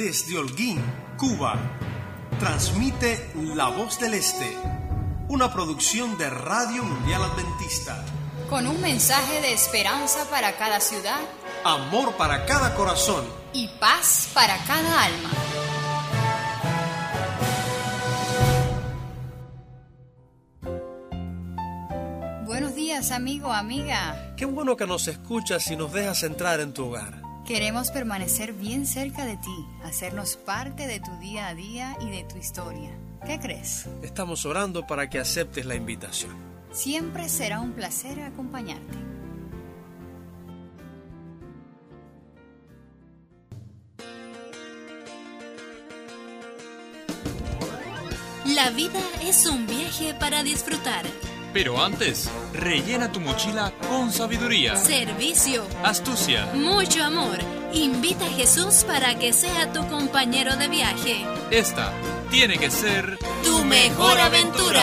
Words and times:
desde 0.00 0.38
Holguín, 0.38 0.82
Cuba, 1.18 1.56
transmite 2.38 3.32
La 3.54 3.68
Voz 3.68 4.00
del 4.00 4.14
Este, 4.14 4.56
una 5.28 5.52
producción 5.52 6.16
de 6.16 6.30
Radio 6.30 6.82
Mundial 6.82 7.22
Adventista. 7.22 8.02
Con 8.48 8.66
un 8.66 8.80
mensaje 8.80 9.42
de 9.42 9.52
esperanza 9.52 10.24
para 10.30 10.56
cada 10.56 10.80
ciudad, 10.80 11.20
amor 11.64 12.16
para 12.16 12.46
cada 12.46 12.74
corazón 12.74 13.26
y 13.52 13.68
paz 13.78 14.30
para 14.32 14.56
cada 14.64 15.04
alma. 15.04 15.30
Buenos 22.46 22.74
días, 22.74 23.10
amigo, 23.10 23.52
amiga. 23.52 24.34
Qué 24.38 24.46
bueno 24.46 24.78
que 24.78 24.86
nos 24.86 25.08
escuchas 25.08 25.70
y 25.70 25.76
nos 25.76 25.92
dejas 25.92 26.22
entrar 26.22 26.60
en 26.60 26.72
tu 26.72 26.86
hogar. 26.86 27.29
Queremos 27.50 27.90
permanecer 27.90 28.52
bien 28.52 28.86
cerca 28.86 29.26
de 29.26 29.36
ti, 29.36 29.66
hacernos 29.82 30.36
parte 30.36 30.86
de 30.86 31.00
tu 31.00 31.10
día 31.18 31.48
a 31.48 31.54
día 31.56 31.96
y 32.00 32.08
de 32.08 32.22
tu 32.22 32.38
historia. 32.38 32.96
¿Qué 33.26 33.40
crees? 33.40 33.88
Estamos 34.04 34.46
orando 34.46 34.86
para 34.86 35.10
que 35.10 35.18
aceptes 35.18 35.66
la 35.66 35.74
invitación. 35.74 36.30
Siempre 36.70 37.28
será 37.28 37.58
un 37.58 37.72
placer 37.72 38.20
acompañarte. 38.20 38.96
La 48.46 48.70
vida 48.70 49.00
es 49.24 49.44
un 49.46 49.66
viaje 49.66 50.14
para 50.14 50.44
disfrutar. 50.44 51.04
Pero 51.52 51.82
antes, 51.82 52.30
rellena 52.52 53.10
tu 53.10 53.18
mochila 53.20 53.72
con 53.88 54.12
sabiduría, 54.12 54.76
Servicio, 54.76 55.66
astucia. 55.82 56.46
mucho 56.54 57.02
amor. 57.02 57.38
Invita 57.72 58.24
a 58.24 58.30
Jesús 58.30 58.84
para 58.84 59.18
que 59.18 59.32
sea 59.32 59.72
tu 59.72 59.84
compañero 59.88 60.56
de 60.56 60.68
viaje. 60.68 61.24
Esta 61.50 61.92
tiene 62.30 62.56
que 62.58 62.70
ser 62.70 63.18
Tu 63.42 63.64
mejor 63.64 64.18
aventura. 64.18 64.82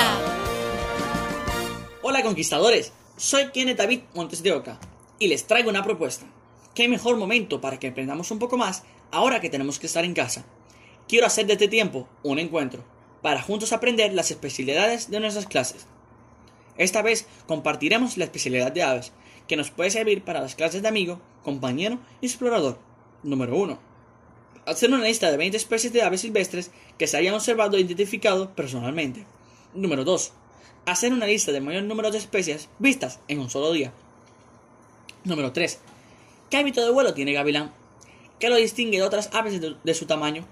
Hola 2.01 2.21
conquistadores, 2.23 2.91
soy 3.15 3.49
Kenneth 3.51 3.77
David 3.77 4.01
Montes 4.13 4.43
de 4.43 4.51
Oca 4.51 4.77
y 5.19 5.27
les 5.27 5.47
traigo 5.47 5.69
una 5.69 5.83
propuesta. 5.83 6.25
¿Qué 6.73 6.87
mejor 6.89 7.15
momento 7.17 7.61
para 7.61 7.79
que 7.79 7.87
aprendamos 7.87 8.29
un 8.31 8.39
poco 8.39 8.57
más 8.57 8.83
ahora 9.11 9.39
que 9.39 9.49
tenemos 9.49 9.79
que 9.79 9.87
estar 9.87 10.03
en 10.03 10.13
casa? 10.13 10.45
Quiero 11.07 11.27
hacer 11.27 11.45
de 11.47 11.53
este 11.53 11.69
tiempo 11.69 12.09
un 12.23 12.39
encuentro 12.39 12.83
para 13.21 13.41
juntos 13.41 13.71
aprender 13.71 14.13
las 14.13 14.31
especialidades 14.31 15.09
de 15.09 15.19
nuestras 15.21 15.45
clases. 15.47 15.87
Esta 16.77 17.01
vez 17.01 17.27
compartiremos 17.47 18.17
la 18.17 18.25
especialidad 18.25 18.71
de 18.71 18.83
aves, 18.83 19.11
que 19.47 19.55
nos 19.55 19.71
puede 19.71 19.89
servir 19.89 20.23
para 20.23 20.41
las 20.41 20.55
clases 20.55 20.81
de 20.81 20.87
amigo, 20.87 21.19
compañero 21.43 21.99
y 22.21 22.27
explorador. 22.27 22.77
Número 23.23 23.55
1. 23.55 23.79
Hacer 24.65 24.91
una 24.91 25.03
lista 25.03 25.31
de 25.31 25.37
20 25.37 25.57
especies 25.57 25.93
de 25.93 26.01
aves 26.01 26.21
silvestres 26.21 26.71
que 26.97 27.07
se 27.07 27.17
hayan 27.17 27.33
observado 27.33 27.77
e 27.77 27.81
identificado 27.81 28.53
personalmente. 28.53 29.25
Número 29.73 30.03
2. 30.03 30.33
Hacer 30.85 31.13
una 31.13 31.25
lista 31.25 31.51
del 31.51 31.63
mayor 31.63 31.83
número 31.83 32.11
de 32.11 32.17
especies 32.17 32.69
vistas 32.77 33.19
en 33.27 33.39
un 33.39 33.49
solo 33.49 33.71
día. 33.71 33.93
Número 35.23 35.51
3. 35.51 35.79
¿Qué 36.49 36.57
hábito 36.57 36.83
de 36.83 36.91
vuelo 36.91 37.13
tiene 37.13 37.33
gavilán? 37.33 37.71
¿Qué 38.39 38.49
lo 38.49 38.55
distingue 38.55 38.97
de 38.97 39.03
otras 39.03 39.29
aves 39.33 39.59
de, 39.59 39.75
de 39.83 39.93
su 39.93 40.05
tamaño? 40.05 40.45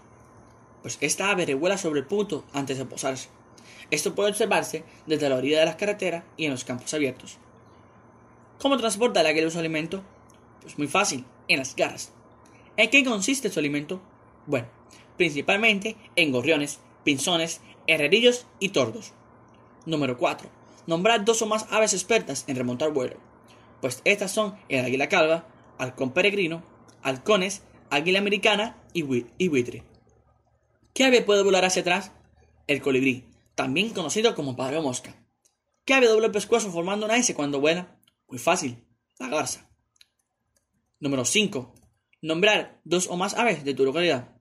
Pues 0.81 0.97
esta 1.01 1.29
ave 1.29 1.45
revuela 1.45 1.77
sobre 1.77 1.99
el 1.99 2.05
punto 2.05 2.45
antes 2.53 2.77
de 2.77 2.85
posarse. 2.85 3.29
Esto 3.91 4.15
puede 4.15 4.29
observarse 4.29 4.83
desde 5.05 5.29
la 5.29 5.35
orilla 5.35 5.59
de 5.59 5.65
las 5.65 5.75
carreteras 5.75 6.23
y 6.37 6.45
en 6.45 6.51
los 6.51 6.63
campos 6.63 6.93
abiertos. 6.93 7.37
¿Cómo 8.59 8.77
transporta 8.77 9.21
el 9.21 9.27
águila 9.27 9.49
su 9.49 9.59
alimento? 9.59 10.03
Pues 10.61 10.77
muy 10.77 10.87
fácil, 10.87 11.25
en 11.47 11.59
las 11.59 11.75
garras. 11.75 12.11
¿En 12.77 12.89
qué 12.89 13.03
consiste 13.03 13.49
su 13.49 13.59
alimento? 13.59 14.01
Bueno, 14.47 14.67
principalmente 15.17 15.95
en 16.15 16.31
gorriones, 16.31 16.79
pinzones, 17.03 17.61
herrerillos 17.87 18.47
y 18.59 18.69
tordos. 18.69 19.13
Número 19.85 20.17
4. 20.17 20.49
Nombrar 20.87 21.25
dos 21.25 21.41
o 21.41 21.45
más 21.45 21.67
aves 21.69 21.93
expertas 21.93 22.45
en 22.47 22.55
remontar 22.55 22.91
vuelo. 22.91 23.17
Pues 23.81 24.01
estas 24.03 24.31
son 24.31 24.55
el 24.69 24.83
águila 24.83 25.09
calva, 25.09 25.47
halcón 25.77 26.11
peregrino, 26.11 26.63
halcones, 27.03 27.61
águila 27.89 28.19
americana 28.19 28.77
y 28.93 29.03
buitre. 29.03 29.83
¿Qué 30.93 31.03
ave 31.03 31.21
puede 31.21 31.43
volar 31.43 31.65
hacia 31.65 31.81
atrás? 31.81 32.11
El 32.67 32.81
colibrí, 32.81 33.25
también 33.55 33.89
conocido 33.89 34.35
como 34.35 34.55
pájaro 34.55 34.81
mosca. 34.81 35.15
¿Qué 35.85 35.93
ave 35.93 36.07
doble 36.07 36.29
pescuezo 36.29 36.71
formando 36.71 37.05
una 37.05 37.17
S 37.17 37.33
cuando 37.33 37.59
vuela? 37.59 37.99
Muy 38.27 38.37
fácil, 38.37 38.83
la 39.19 39.29
garza. 39.29 39.69
Número 40.99 41.25
5. 41.25 41.73
Nombrar 42.21 42.81
dos 42.83 43.07
o 43.07 43.17
más 43.17 43.33
aves 43.35 43.63
de 43.63 43.73
tu 43.73 43.85
localidad. 43.85 44.35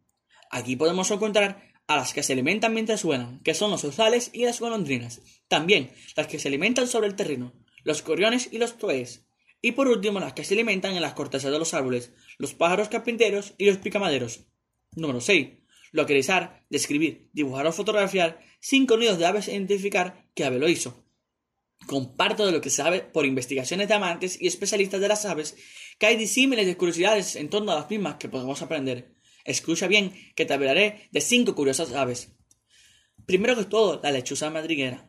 Aquí 0.51 0.77
podemos 0.77 1.11
encontrar 1.11 1.75
a 1.87 1.97
las 1.97 2.15
que 2.15 2.23
se 2.23 2.33
alimentan 2.33 2.73
mientras 2.73 3.05
vuelan, 3.05 3.41
que 3.41 3.55
son 3.55 3.71
los 3.71 3.85
orzales 3.85 4.31
y 4.33 4.45
las 4.45 4.61
golondrinas. 4.61 5.21
También 5.49 5.91
las 6.17 6.27
que 6.27 6.39
se 6.39 6.49
alimentan 6.49 6.89
sobre 6.89 7.09
el 7.09 7.17
terreno, 7.17 7.53
los 7.83 8.03
corriones 8.03 8.49
y 8.53 8.59
los 8.59 8.79
toes. 8.79 9.27
Y 9.61 9.73
por 9.73 9.89
último, 9.89 10.21
las 10.21 10.33
que 10.33 10.45
se 10.45 10.55
alimentan 10.55 10.95
en 10.95 11.03
las 11.03 11.15
cortezas 11.15 11.53
de 11.53 11.59
los 11.59 11.75
árboles, 11.75 12.13
los 12.39 12.55
pájaros 12.55 12.89
carpinteros 12.89 13.55
y 13.59 13.67
los 13.67 13.79
picamaderos. 13.79 14.47
Número 14.93 15.21
6. 15.21 15.64
Localizar, 15.95 16.67
describir, 16.71 17.31
dibujar 17.33 17.69
o 17.69 17.73
fotografiar 17.73 18.41
cinco 18.59 18.97
nidos 18.99 19.17
de 19.17 19.27
aves 19.27 19.47
e 19.47 19.55
identificar 19.55 20.27
qué 20.35 20.43
ave 20.43 20.59
lo 20.59 20.69
hizo. 20.69 21.07
Comparto 21.87 22.45
de 22.45 22.51
lo 22.51 22.61
que 22.61 22.69
se 22.69 22.83
sabe 22.83 23.01
por 23.01 23.27
investigaciones 23.27 23.87
de 23.87 23.95
amantes 23.95 24.37
y 24.43 24.49
especialistas 24.49 25.01
de 25.01 25.07
las 25.07 25.25
aves 25.25 25.55
que 26.01 26.07
hay 26.07 26.17
disímiles 26.17 26.67
de 26.67 26.77
curiosidades 26.77 27.37
en 27.37 27.49
torno 27.49 27.71
a 27.71 27.77
las 27.77 27.89
mismas 27.89 28.17
que 28.17 28.29
podemos 28.29 28.61
aprender. 28.61 29.15
Escucha 29.45 29.87
bien 29.87 30.13
que 30.35 30.45
te 30.45 30.55
hablaré 30.55 31.09
de 31.13 31.21
cinco 31.21 31.55
curiosas 31.55 31.93
aves. 31.93 32.33
Primero 33.25 33.55
que 33.55 33.65
todo, 33.65 34.01
la 34.03 34.11
lechuza 34.11 34.51
madriguera. 34.51 35.09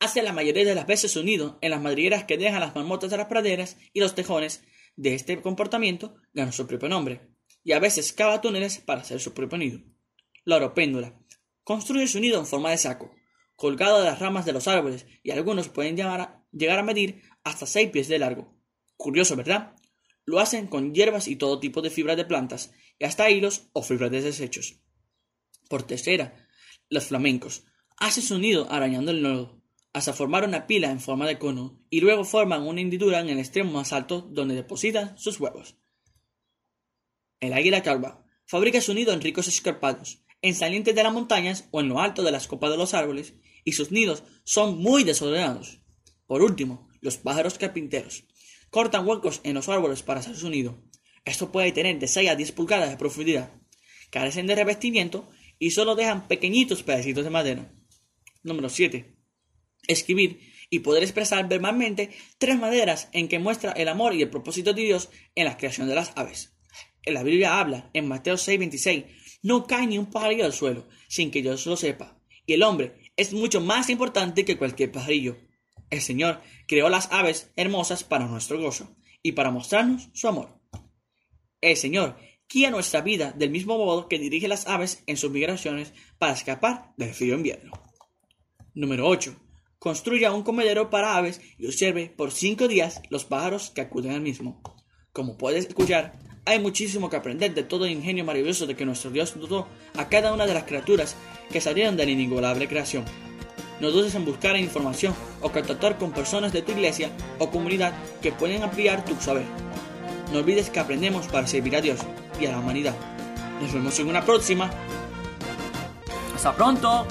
Hace 0.00 0.22
la 0.22 0.32
mayoría 0.32 0.64
de 0.64 0.74
las 0.74 0.88
veces 0.88 1.12
su 1.12 1.22
nido 1.22 1.56
en 1.60 1.70
las 1.70 1.80
madrigueras 1.80 2.24
que 2.24 2.36
dejan 2.36 2.58
las 2.58 2.74
marmotas 2.74 3.12
de 3.12 3.16
las 3.16 3.28
praderas 3.28 3.76
y 3.92 4.00
los 4.00 4.16
tejones. 4.16 4.64
De 4.96 5.14
este 5.14 5.40
comportamiento 5.40 6.16
gana 6.34 6.50
su 6.50 6.66
propio 6.66 6.88
nombre, 6.88 7.20
y 7.62 7.72
a 7.72 7.78
veces 7.78 8.12
cava 8.12 8.40
túneles 8.40 8.78
para 8.78 9.02
hacer 9.02 9.20
su 9.20 9.32
propio 9.32 9.58
nido. 9.58 9.95
La 10.46 10.56
oropéndula. 10.56 11.12
Construye 11.64 12.06
su 12.06 12.20
nido 12.20 12.38
en 12.38 12.46
forma 12.46 12.70
de 12.70 12.78
saco, 12.78 13.12
colgado 13.56 13.98
de 13.98 14.04
las 14.04 14.20
ramas 14.20 14.46
de 14.46 14.52
los 14.52 14.68
árboles, 14.68 15.04
y 15.24 15.32
algunos 15.32 15.68
pueden 15.68 15.96
llegar 15.96 16.20
a, 16.20 16.82
medir 16.84 17.24
hasta 17.42 17.66
6 17.66 17.90
pies 17.90 18.06
de 18.06 18.20
largo. 18.20 18.56
Curioso, 18.96 19.34
¿verdad? 19.34 19.74
Lo 20.24 20.38
hacen 20.38 20.68
con 20.68 20.94
hierbas 20.94 21.26
y 21.26 21.34
todo 21.34 21.58
tipo 21.58 21.82
de 21.82 21.90
fibras 21.90 22.16
de 22.16 22.26
plantas, 22.26 22.72
y 22.96 23.06
hasta 23.06 23.28
hilos 23.28 23.70
o 23.72 23.82
fibras 23.82 24.12
de 24.12 24.22
desechos. 24.22 24.78
Por 25.68 25.82
tercera, 25.82 26.46
los 26.88 27.06
flamencos. 27.06 27.64
Hacen 27.96 28.22
su 28.22 28.38
nido 28.38 28.70
arañando 28.70 29.10
el 29.10 29.22
nodo, 29.22 29.60
hasta 29.92 30.12
formar 30.12 30.44
una 30.44 30.68
pila 30.68 30.92
en 30.92 31.00
forma 31.00 31.26
de 31.26 31.40
cono, 31.40 31.84
y 31.90 32.02
luego 32.02 32.24
forman 32.24 32.62
una 32.62 32.80
hendidura 32.80 33.18
en 33.18 33.30
el 33.30 33.40
extremo 33.40 33.72
más 33.72 33.92
alto 33.92 34.20
donde 34.20 34.54
depositan 34.54 35.18
sus 35.18 35.40
huevos. 35.40 35.76
El 37.40 37.52
águila 37.52 37.82
calva 37.82 38.24
fabrica 38.44 38.80
su 38.80 38.94
nido 38.94 39.12
en 39.12 39.20
ricos 39.20 39.48
escarpados, 39.48 40.22
en 40.46 40.54
salientes 40.54 40.94
de 40.94 41.02
las 41.02 41.12
montañas 41.12 41.68
o 41.70 41.80
en 41.80 41.88
lo 41.88 42.00
alto 42.00 42.22
de 42.22 42.32
las 42.32 42.46
copas 42.46 42.70
de 42.70 42.76
los 42.76 42.94
árboles, 42.94 43.34
y 43.64 43.72
sus 43.72 43.90
nidos 43.90 44.22
son 44.44 44.78
muy 44.78 45.04
desordenados. 45.04 45.80
Por 46.26 46.42
último, 46.42 46.88
los 47.00 47.16
pájaros 47.16 47.58
carpinteros 47.58 48.24
cortan 48.70 49.06
huecos 49.06 49.40
en 49.44 49.54
los 49.54 49.68
árboles 49.68 50.02
para 50.02 50.20
hacer 50.20 50.36
su 50.36 50.50
nido. 50.50 50.82
Esto 51.24 51.50
puede 51.50 51.72
tener 51.72 51.98
de 51.98 52.08
6 52.08 52.30
a 52.30 52.36
10 52.36 52.52
pulgadas 52.52 52.90
de 52.90 52.96
profundidad. 52.96 53.50
Carecen 54.10 54.46
de 54.46 54.54
revestimiento 54.54 55.28
y 55.58 55.70
solo 55.70 55.94
dejan 55.94 56.28
pequeñitos 56.28 56.82
pedacitos 56.82 57.24
de 57.24 57.30
madera. 57.30 57.72
Número 58.42 58.68
7. 58.68 59.16
Escribir 59.88 60.40
y 60.70 60.80
poder 60.80 61.02
expresar 61.02 61.48
verbalmente 61.48 62.10
tres 62.38 62.58
maneras 62.58 63.08
en 63.12 63.28
que 63.28 63.38
muestra 63.38 63.72
el 63.72 63.88
amor 63.88 64.14
y 64.14 64.22
el 64.22 64.30
propósito 64.30 64.72
de 64.72 64.82
Dios 64.82 65.08
en 65.34 65.46
la 65.46 65.56
creación 65.56 65.88
de 65.88 65.94
las 65.94 66.12
aves. 66.16 66.56
En 67.02 67.14
la 67.14 67.22
Biblia 67.22 67.60
habla, 67.60 67.90
en 67.92 68.08
Mateo 68.08 68.36
6:26, 68.36 69.06
no 69.46 69.64
cae 69.64 69.86
ni 69.86 69.96
un 69.96 70.06
pajarillo 70.06 70.44
al 70.44 70.52
suelo 70.52 70.88
sin 71.06 71.30
que 71.30 71.40
Dios 71.40 71.66
lo 71.66 71.76
sepa. 71.76 72.18
Y 72.46 72.54
el 72.54 72.64
hombre 72.64 73.12
es 73.16 73.32
mucho 73.32 73.60
más 73.60 73.88
importante 73.90 74.44
que 74.44 74.58
cualquier 74.58 74.90
pajarillo. 74.90 75.36
El 75.88 76.00
Señor 76.00 76.40
creó 76.66 76.88
las 76.88 77.12
aves 77.12 77.52
hermosas 77.54 78.02
para 78.02 78.26
nuestro 78.26 78.60
gozo 78.60 78.96
y 79.22 79.32
para 79.32 79.52
mostrarnos 79.52 80.08
su 80.14 80.26
amor. 80.26 80.60
El 81.60 81.76
Señor 81.76 82.16
guía 82.48 82.70
nuestra 82.70 83.02
vida 83.02 83.30
del 83.30 83.50
mismo 83.50 83.78
modo 83.78 84.08
que 84.08 84.18
dirige 84.18 84.48
las 84.48 84.66
aves 84.66 85.04
en 85.06 85.16
sus 85.16 85.30
migraciones 85.30 85.92
para 86.18 86.32
escapar 86.32 86.92
del 86.96 87.14
frío 87.14 87.36
invierno. 87.36 87.70
Número 88.74 89.06
8. 89.06 89.36
Construya 89.78 90.32
un 90.32 90.42
comedero 90.42 90.90
para 90.90 91.16
aves 91.16 91.40
y 91.56 91.66
observe 91.66 92.08
por 92.08 92.32
cinco 92.32 92.66
días 92.66 93.00
los 93.10 93.24
pájaros 93.24 93.70
que 93.70 93.82
acuden 93.82 94.10
al 94.10 94.22
mismo. 94.22 94.60
Como 95.12 95.38
puedes 95.38 95.66
escuchar, 95.66 96.18
hay 96.46 96.60
muchísimo 96.60 97.10
que 97.10 97.16
aprender 97.16 97.52
de 97.54 97.64
todo 97.64 97.84
el 97.84 97.90
ingenio 97.90 98.24
maravilloso 98.24 98.66
de 98.66 98.76
que 98.76 98.86
nuestro 98.86 99.10
Dios 99.10 99.38
dotó 99.38 99.66
a 99.98 100.08
cada 100.08 100.32
una 100.32 100.46
de 100.46 100.54
las 100.54 100.64
criaturas 100.64 101.16
que 101.50 101.60
salieron 101.60 101.96
de 101.96 102.06
la 102.06 102.12
inigualable 102.12 102.68
creación. 102.68 103.04
No 103.80 103.90
dudes 103.90 104.14
en 104.14 104.24
buscar 104.24 104.56
información 104.56 105.12
o 105.42 105.50
contactar 105.50 105.98
con 105.98 106.12
personas 106.12 106.52
de 106.52 106.62
tu 106.62 106.72
iglesia 106.72 107.10
o 107.38 107.50
comunidad 107.50 107.92
que 108.22 108.32
pueden 108.32 108.62
ampliar 108.62 109.04
tu 109.04 109.14
saber. 109.16 109.44
No 110.32 110.38
olvides 110.38 110.70
que 110.70 110.80
aprendemos 110.80 111.26
para 111.26 111.46
servir 111.46 111.76
a 111.76 111.80
Dios 111.80 111.98
y 112.40 112.46
a 112.46 112.52
la 112.52 112.60
humanidad. 112.60 112.94
Nos 113.60 113.72
vemos 113.72 113.98
en 113.98 114.08
una 114.08 114.24
próxima. 114.24 114.70
Hasta 116.34 116.54
pronto. 116.54 117.06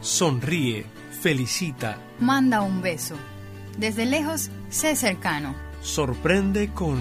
Sonríe, 0.00 0.84
felicita, 1.24 1.96
Manda 2.20 2.60
un 2.60 2.82
beso. 2.82 3.16
Desde 3.78 4.04
lejos, 4.04 4.50
sé 4.68 4.94
cercano. 4.94 5.54
sorprende 5.80 6.70
con 6.70 6.98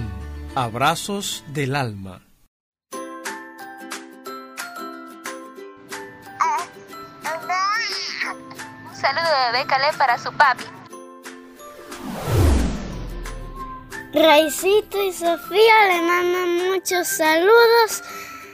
abrazos 0.56 1.44
del 1.50 1.76
alma. 1.76 2.22
Un 8.86 8.96
saludo 8.96 9.30
de 9.30 9.52
bebé 9.52 9.68
Caleb 9.68 9.98
para 9.98 10.18
su 10.18 10.32
papi. 10.32 10.64
Raicito 14.14 15.04
y 15.04 15.12
Sofía 15.12 15.78
le 15.90 16.02
mandan 16.02 16.72
muchos 16.72 17.10
saludos 17.10 18.02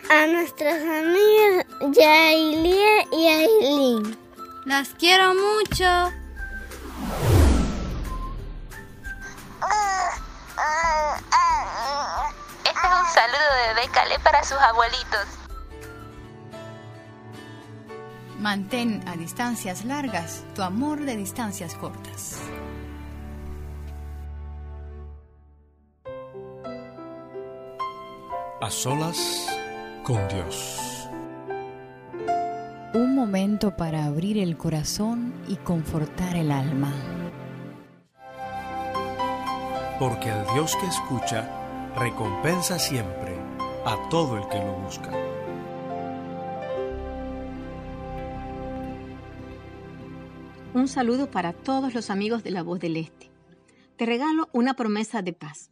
a 0.09 0.25
nuestras 0.25 0.81
amigas 0.81 1.65
Yailie 1.95 3.07
y 3.11 3.27
Aileen. 3.27 4.18
Las 4.65 4.89
quiero 4.89 5.33
mucho. 5.33 6.11
Este 12.65 12.87
es 12.87 12.93
un 12.93 13.13
saludo 13.13 13.47
de 13.55 13.73
bebé 13.73 13.89
Caleb 13.93 14.21
para 14.21 14.43
sus 14.43 14.57
abuelitos. 14.57 15.27
Mantén 18.37 19.01
a 19.07 19.15
distancias 19.15 19.85
largas 19.85 20.43
tu 20.55 20.61
amor 20.61 20.99
de 21.01 21.15
distancias 21.15 21.75
cortas. 21.75 22.37
A 28.61 28.69
solas 28.69 29.47
con 30.03 30.27
Dios. 30.27 30.98
Un 32.91 33.13
momento 33.13 33.77
para 33.77 34.05
abrir 34.05 34.39
el 34.39 34.57
corazón 34.57 35.31
y 35.47 35.57
confortar 35.57 36.35
el 36.35 36.51
alma. 36.51 36.91
Porque 39.99 40.29
el 40.29 40.43
Dios 40.55 40.75
que 40.75 40.87
escucha 40.87 41.93
recompensa 41.95 42.79
siempre 42.79 43.37
a 43.85 44.09
todo 44.09 44.37
el 44.37 44.47
que 44.47 44.57
lo 44.57 44.73
busca. 44.79 45.11
Un 50.73 50.87
saludo 50.87 51.29
para 51.29 51.53
todos 51.53 51.93
los 51.93 52.09
amigos 52.09 52.43
de 52.43 52.49
La 52.49 52.63
Voz 52.63 52.79
del 52.79 52.97
Este. 52.97 53.29
Te 53.97 54.07
regalo 54.07 54.49
una 54.51 54.73
promesa 54.73 55.21
de 55.21 55.33
paz. 55.33 55.69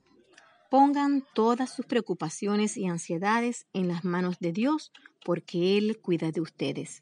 Pongan 0.69 1.23
todas 1.33 1.73
sus 1.73 1.87
preocupaciones 1.87 2.77
y 2.77 2.85
ansiedades 2.85 3.65
en 3.73 3.87
las 3.87 4.03
manos 4.03 4.37
de 4.37 4.51
Dios, 4.51 4.91
porque 5.25 5.79
Él 5.79 5.97
cuida 5.99 6.31
de 6.31 6.41
ustedes. 6.41 7.01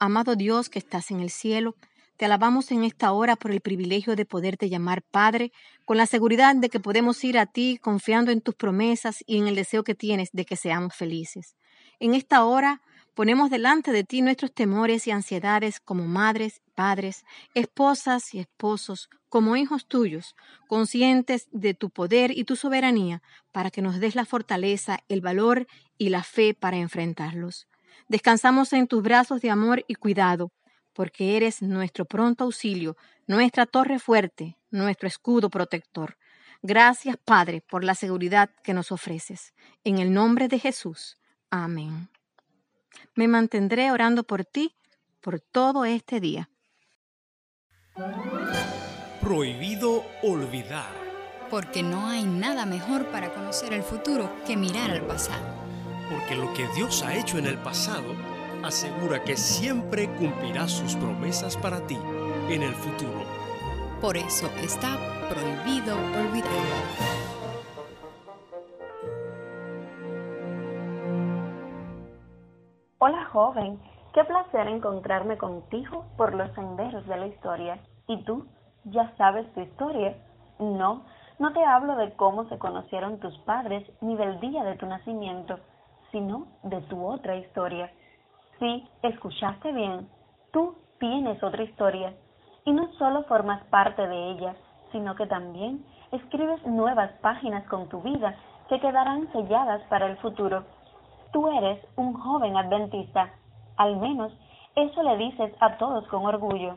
Amado 0.00 0.36
Dios 0.36 0.68
que 0.68 0.78
estás 0.78 1.10
en 1.10 1.18
el 1.18 1.28
cielo, 1.28 1.74
te 2.16 2.24
alabamos 2.24 2.70
en 2.70 2.84
esta 2.84 3.10
hora 3.10 3.34
por 3.34 3.50
el 3.50 3.60
privilegio 3.60 4.14
de 4.14 4.24
poderte 4.24 4.68
llamar 4.68 5.02
Padre, 5.02 5.50
con 5.84 5.96
la 5.96 6.06
seguridad 6.06 6.54
de 6.54 6.68
que 6.68 6.78
podemos 6.78 7.24
ir 7.24 7.36
a 7.36 7.46
ti 7.46 7.78
confiando 7.82 8.30
en 8.30 8.40
tus 8.40 8.54
promesas 8.54 9.24
y 9.26 9.38
en 9.38 9.48
el 9.48 9.56
deseo 9.56 9.82
que 9.82 9.96
tienes 9.96 10.28
de 10.32 10.44
que 10.44 10.54
seamos 10.54 10.94
felices. 10.94 11.56
En 11.98 12.14
esta 12.14 12.44
hora 12.44 12.80
ponemos 13.14 13.50
delante 13.50 13.90
de 13.90 14.04
ti 14.04 14.22
nuestros 14.22 14.54
temores 14.54 15.08
y 15.08 15.10
ansiedades 15.10 15.80
como 15.80 16.06
madres, 16.06 16.62
padres, 16.76 17.24
esposas 17.54 18.34
y 18.34 18.38
esposos, 18.38 19.10
como 19.28 19.56
hijos 19.56 19.86
tuyos, 19.86 20.36
conscientes 20.68 21.48
de 21.50 21.74
tu 21.74 21.90
poder 21.90 22.30
y 22.30 22.44
tu 22.44 22.54
soberanía, 22.54 23.20
para 23.50 23.72
que 23.72 23.82
nos 23.82 23.98
des 23.98 24.14
la 24.14 24.24
fortaleza, 24.24 25.00
el 25.08 25.22
valor 25.22 25.66
y 25.98 26.10
la 26.10 26.22
fe 26.22 26.54
para 26.54 26.76
enfrentarlos. 26.76 27.66
Descansamos 28.08 28.72
en 28.72 28.86
tus 28.86 29.02
brazos 29.02 29.40
de 29.42 29.50
amor 29.50 29.84
y 29.86 29.94
cuidado, 29.94 30.50
porque 30.94 31.36
eres 31.36 31.62
nuestro 31.62 32.06
pronto 32.06 32.44
auxilio, 32.44 32.96
nuestra 33.26 33.66
torre 33.66 33.98
fuerte, 33.98 34.56
nuestro 34.70 35.06
escudo 35.06 35.50
protector. 35.50 36.16
Gracias, 36.62 37.16
Padre, 37.24 37.60
por 37.60 37.84
la 37.84 37.94
seguridad 37.94 38.50
que 38.64 38.74
nos 38.74 38.90
ofreces. 38.90 39.54
En 39.84 39.98
el 39.98 40.12
nombre 40.12 40.48
de 40.48 40.58
Jesús. 40.58 41.18
Amén. 41.50 42.08
Me 43.14 43.28
mantendré 43.28 43.92
orando 43.92 44.24
por 44.24 44.44
ti 44.44 44.74
por 45.20 45.40
todo 45.40 45.84
este 45.84 46.20
día. 46.20 46.48
Prohibido 49.20 50.04
olvidar. 50.22 50.92
Porque 51.50 51.82
no 51.82 52.08
hay 52.08 52.24
nada 52.24 52.66
mejor 52.66 53.06
para 53.06 53.32
conocer 53.32 53.72
el 53.72 53.82
futuro 53.82 54.30
que 54.46 54.56
mirar 54.56 54.90
al 54.90 55.06
pasado. 55.06 55.57
Porque 56.10 56.36
lo 56.36 56.52
que 56.54 56.66
Dios 56.68 57.04
ha 57.04 57.14
hecho 57.14 57.36
en 57.36 57.46
el 57.46 57.58
pasado 57.58 58.14
asegura 58.64 59.22
que 59.22 59.36
siempre 59.36 60.08
cumplirá 60.14 60.66
sus 60.66 60.96
promesas 60.96 61.56
para 61.56 61.86
ti 61.86 61.98
en 62.48 62.62
el 62.62 62.72
futuro. 62.72 63.20
Por 64.00 64.16
eso 64.16 64.46
está 64.62 64.96
prohibido 65.28 65.94
olvidar. 65.96 66.48
Hola 73.00 73.24
joven, 73.26 73.78
qué 74.14 74.24
placer 74.24 74.66
encontrarme 74.66 75.36
contigo 75.36 76.06
por 76.16 76.34
los 76.34 76.50
senderos 76.54 77.06
de 77.06 77.16
la 77.16 77.26
historia. 77.26 77.80
¿Y 78.06 78.24
tú? 78.24 78.46
¿Ya 78.84 79.14
sabes 79.18 79.52
tu 79.52 79.60
historia? 79.60 80.16
No, 80.58 81.04
no 81.38 81.52
te 81.52 81.62
hablo 81.62 81.96
de 81.96 82.14
cómo 82.16 82.48
se 82.48 82.58
conocieron 82.58 83.20
tus 83.20 83.36
padres 83.40 83.88
ni 84.00 84.16
del 84.16 84.40
día 84.40 84.64
de 84.64 84.76
tu 84.76 84.86
nacimiento, 84.86 85.58
sino 86.10 86.46
de 86.62 86.80
tu 86.82 87.06
otra 87.06 87.36
historia. 87.36 87.90
Sí, 88.58 88.88
escuchaste 89.02 89.72
bien, 89.72 90.08
tú 90.52 90.74
tienes 90.98 91.42
otra 91.42 91.62
historia 91.62 92.14
y 92.64 92.72
no 92.72 92.92
solo 92.94 93.24
formas 93.24 93.62
parte 93.66 94.06
de 94.06 94.30
ella, 94.32 94.56
sino 94.92 95.14
que 95.14 95.26
también 95.26 95.84
escribes 96.12 96.64
nuevas 96.66 97.10
páginas 97.20 97.64
con 97.68 97.88
tu 97.88 98.00
vida 98.02 98.34
que 98.68 98.80
quedarán 98.80 99.30
selladas 99.32 99.82
para 99.88 100.06
el 100.06 100.16
futuro. 100.18 100.64
Tú 101.32 101.48
eres 101.48 101.84
un 101.96 102.14
joven 102.14 102.56
adventista, 102.56 103.30
al 103.76 103.96
menos 103.96 104.32
eso 104.74 105.02
le 105.02 105.16
dices 105.16 105.52
a 105.60 105.76
todos 105.76 106.06
con 106.08 106.24
orgullo, 106.24 106.76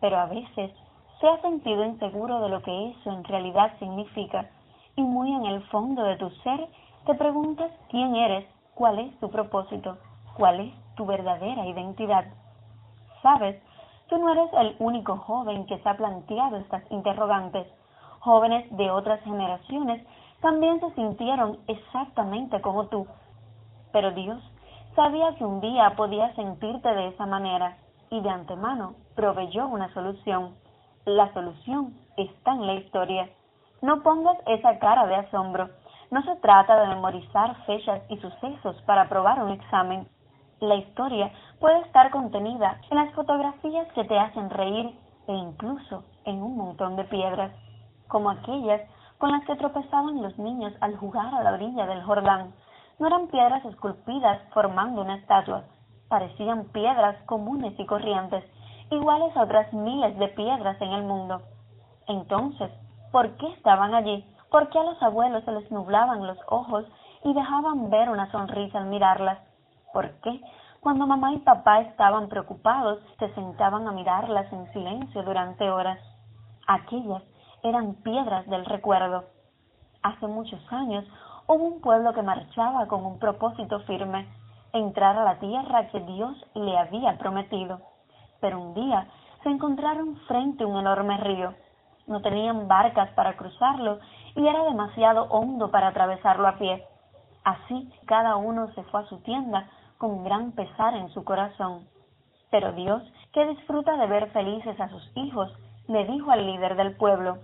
pero 0.00 0.18
a 0.18 0.26
veces 0.26 0.72
se 1.20 1.28
ha 1.28 1.40
sentido 1.40 1.84
inseguro 1.84 2.40
de 2.40 2.48
lo 2.48 2.62
que 2.62 2.90
eso 2.90 3.10
en 3.10 3.24
realidad 3.24 3.72
significa 3.78 4.48
y 4.96 5.02
muy 5.02 5.32
en 5.32 5.46
el 5.46 5.62
fondo 5.68 6.02
de 6.04 6.16
tu 6.16 6.30
ser 6.42 6.68
te 7.06 7.14
preguntas 7.14 7.70
quién 7.88 8.14
eres, 8.16 8.46
cuál 8.78 9.00
es 9.00 9.18
tu 9.18 9.28
propósito, 9.28 9.98
cuál 10.36 10.60
es 10.60 10.72
tu 10.94 11.04
verdadera 11.04 11.66
identidad. 11.66 12.26
Sabes, 13.22 13.60
tú 14.08 14.18
no 14.18 14.30
eres 14.30 14.52
el 14.52 14.76
único 14.78 15.16
joven 15.16 15.66
que 15.66 15.78
se 15.80 15.88
ha 15.88 15.96
planteado 15.96 16.58
estas 16.58 16.88
interrogantes. 16.92 17.66
Jóvenes 18.20 18.64
de 18.76 18.88
otras 18.92 19.20
generaciones 19.22 20.06
también 20.40 20.78
se 20.78 20.94
sintieron 20.94 21.58
exactamente 21.66 22.60
como 22.60 22.86
tú. 22.86 23.08
Pero 23.90 24.12
Dios 24.12 24.40
sabía 24.94 25.34
que 25.34 25.44
un 25.44 25.60
día 25.60 25.94
podías 25.96 26.32
sentirte 26.36 26.88
de 26.94 27.08
esa 27.08 27.26
manera 27.26 27.78
y 28.10 28.20
de 28.20 28.30
antemano 28.30 28.94
proveyó 29.16 29.66
una 29.66 29.92
solución. 29.92 30.54
La 31.04 31.32
solución 31.34 31.94
está 32.16 32.52
en 32.52 32.66
la 32.66 32.74
historia. 32.74 33.28
No 33.82 34.04
pongas 34.04 34.38
esa 34.46 34.78
cara 34.78 35.04
de 35.08 35.16
asombro. 35.16 35.68
No 36.10 36.22
se 36.22 36.36
trata 36.36 36.80
de 36.80 36.88
memorizar 36.88 37.54
fechas 37.66 38.00
y 38.08 38.16
sucesos 38.16 38.80
para 38.86 39.02
aprobar 39.02 39.42
un 39.42 39.50
examen. 39.50 40.08
La 40.60 40.76
historia 40.76 41.30
puede 41.60 41.80
estar 41.80 42.10
contenida 42.10 42.80
en 42.90 42.96
las 42.96 43.12
fotografías 43.14 43.86
que 43.92 44.04
te 44.04 44.18
hacen 44.18 44.48
reír 44.48 44.98
e 45.26 45.32
incluso 45.32 46.04
en 46.24 46.42
un 46.42 46.56
montón 46.56 46.96
de 46.96 47.04
piedras, 47.04 47.52
como 48.08 48.30
aquellas 48.30 48.80
con 49.18 49.32
las 49.32 49.44
que 49.44 49.56
tropezaban 49.56 50.22
los 50.22 50.38
niños 50.38 50.72
al 50.80 50.96
jugar 50.96 51.34
a 51.34 51.42
la 51.42 51.52
orilla 51.52 51.86
del 51.86 52.02
Jordán. 52.02 52.54
No 52.98 53.06
eran 53.06 53.28
piedras 53.28 53.64
esculpidas 53.66 54.40
formando 54.54 55.02
una 55.02 55.16
estatua, 55.16 55.64
parecían 56.08 56.64
piedras 56.72 57.16
comunes 57.26 57.78
y 57.78 57.84
corrientes, 57.84 58.44
iguales 58.90 59.36
a 59.36 59.42
otras 59.42 59.72
miles 59.74 60.18
de 60.18 60.28
piedras 60.28 60.80
en 60.80 60.92
el 60.92 61.02
mundo. 61.02 61.42
Entonces, 62.06 62.70
¿por 63.12 63.36
qué 63.36 63.46
estaban 63.52 63.94
allí? 63.94 64.24
¿Por 64.50 64.70
qué 64.70 64.78
a 64.78 64.84
los 64.84 65.02
abuelos 65.02 65.44
se 65.44 65.52
les 65.52 65.70
nublaban 65.70 66.26
los 66.26 66.38
ojos 66.46 66.86
y 67.22 67.34
dejaban 67.34 67.90
ver 67.90 68.08
una 68.08 68.30
sonrisa 68.30 68.78
al 68.78 68.86
mirarlas? 68.86 69.38
¿Por 69.92 70.10
qué? 70.20 70.40
Cuando 70.80 71.06
mamá 71.06 71.34
y 71.34 71.38
papá 71.38 71.80
estaban 71.80 72.28
preocupados, 72.28 72.98
se 73.18 73.28
sentaban 73.34 73.86
a 73.86 73.92
mirarlas 73.92 74.50
en 74.52 74.72
silencio 74.72 75.22
durante 75.22 75.68
horas. 75.68 75.98
Aquellas 76.66 77.22
eran 77.62 77.94
piedras 77.96 78.46
del 78.46 78.64
recuerdo. 78.64 79.24
Hace 80.02 80.26
muchos 80.26 80.60
años 80.72 81.04
hubo 81.46 81.64
un 81.64 81.80
pueblo 81.80 82.14
que 82.14 82.22
marchaba 82.22 82.86
con 82.86 83.04
un 83.04 83.18
propósito 83.18 83.80
firme, 83.80 84.28
entrar 84.72 85.18
a 85.18 85.24
la 85.24 85.38
tierra 85.40 85.88
que 85.88 86.00
Dios 86.00 86.36
le 86.54 86.78
había 86.78 87.18
prometido. 87.18 87.80
Pero 88.40 88.60
un 88.60 88.74
día 88.74 89.08
se 89.42 89.50
encontraron 89.50 90.16
frente 90.28 90.64
a 90.64 90.66
un 90.66 90.78
enorme 90.78 91.18
río. 91.18 91.54
No 92.06 92.22
tenían 92.22 92.68
barcas 92.68 93.10
para 93.10 93.36
cruzarlo 93.36 93.98
y 94.38 94.46
era 94.46 94.62
demasiado 94.62 95.24
hondo 95.30 95.72
para 95.72 95.88
atravesarlo 95.88 96.46
a 96.46 96.58
pie. 96.58 96.86
Así 97.42 97.92
cada 98.06 98.36
uno 98.36 98.72
se 98.72 98.84
fue 98.84 99.00
a 99.00 99.06
su 99.06 99.18
tienda 99.22 99.68
con 99.98 100.22
gran 100.22 100.52
pesar 100.52 100.94
en 100.94 101.08
su 101.08 101.24
corazón. 101.24 101.88
Pero 102.48 102.72
Dios, 102.72 103.02
que 103.32 103.44
disfruta 103.46 103.96
de 103.96 104.06
ver 104.06 104.30
felices 104.30 104.80
a 104.80 104.88
sus 104.90 105.10
hijos, 105.16 105.52
le 105.88 106.04
dijo 106.04 106.30
al 106.30 106.46
líder 106.46 106.76
del 106.76 106.94
pueblo, 106.96 107.38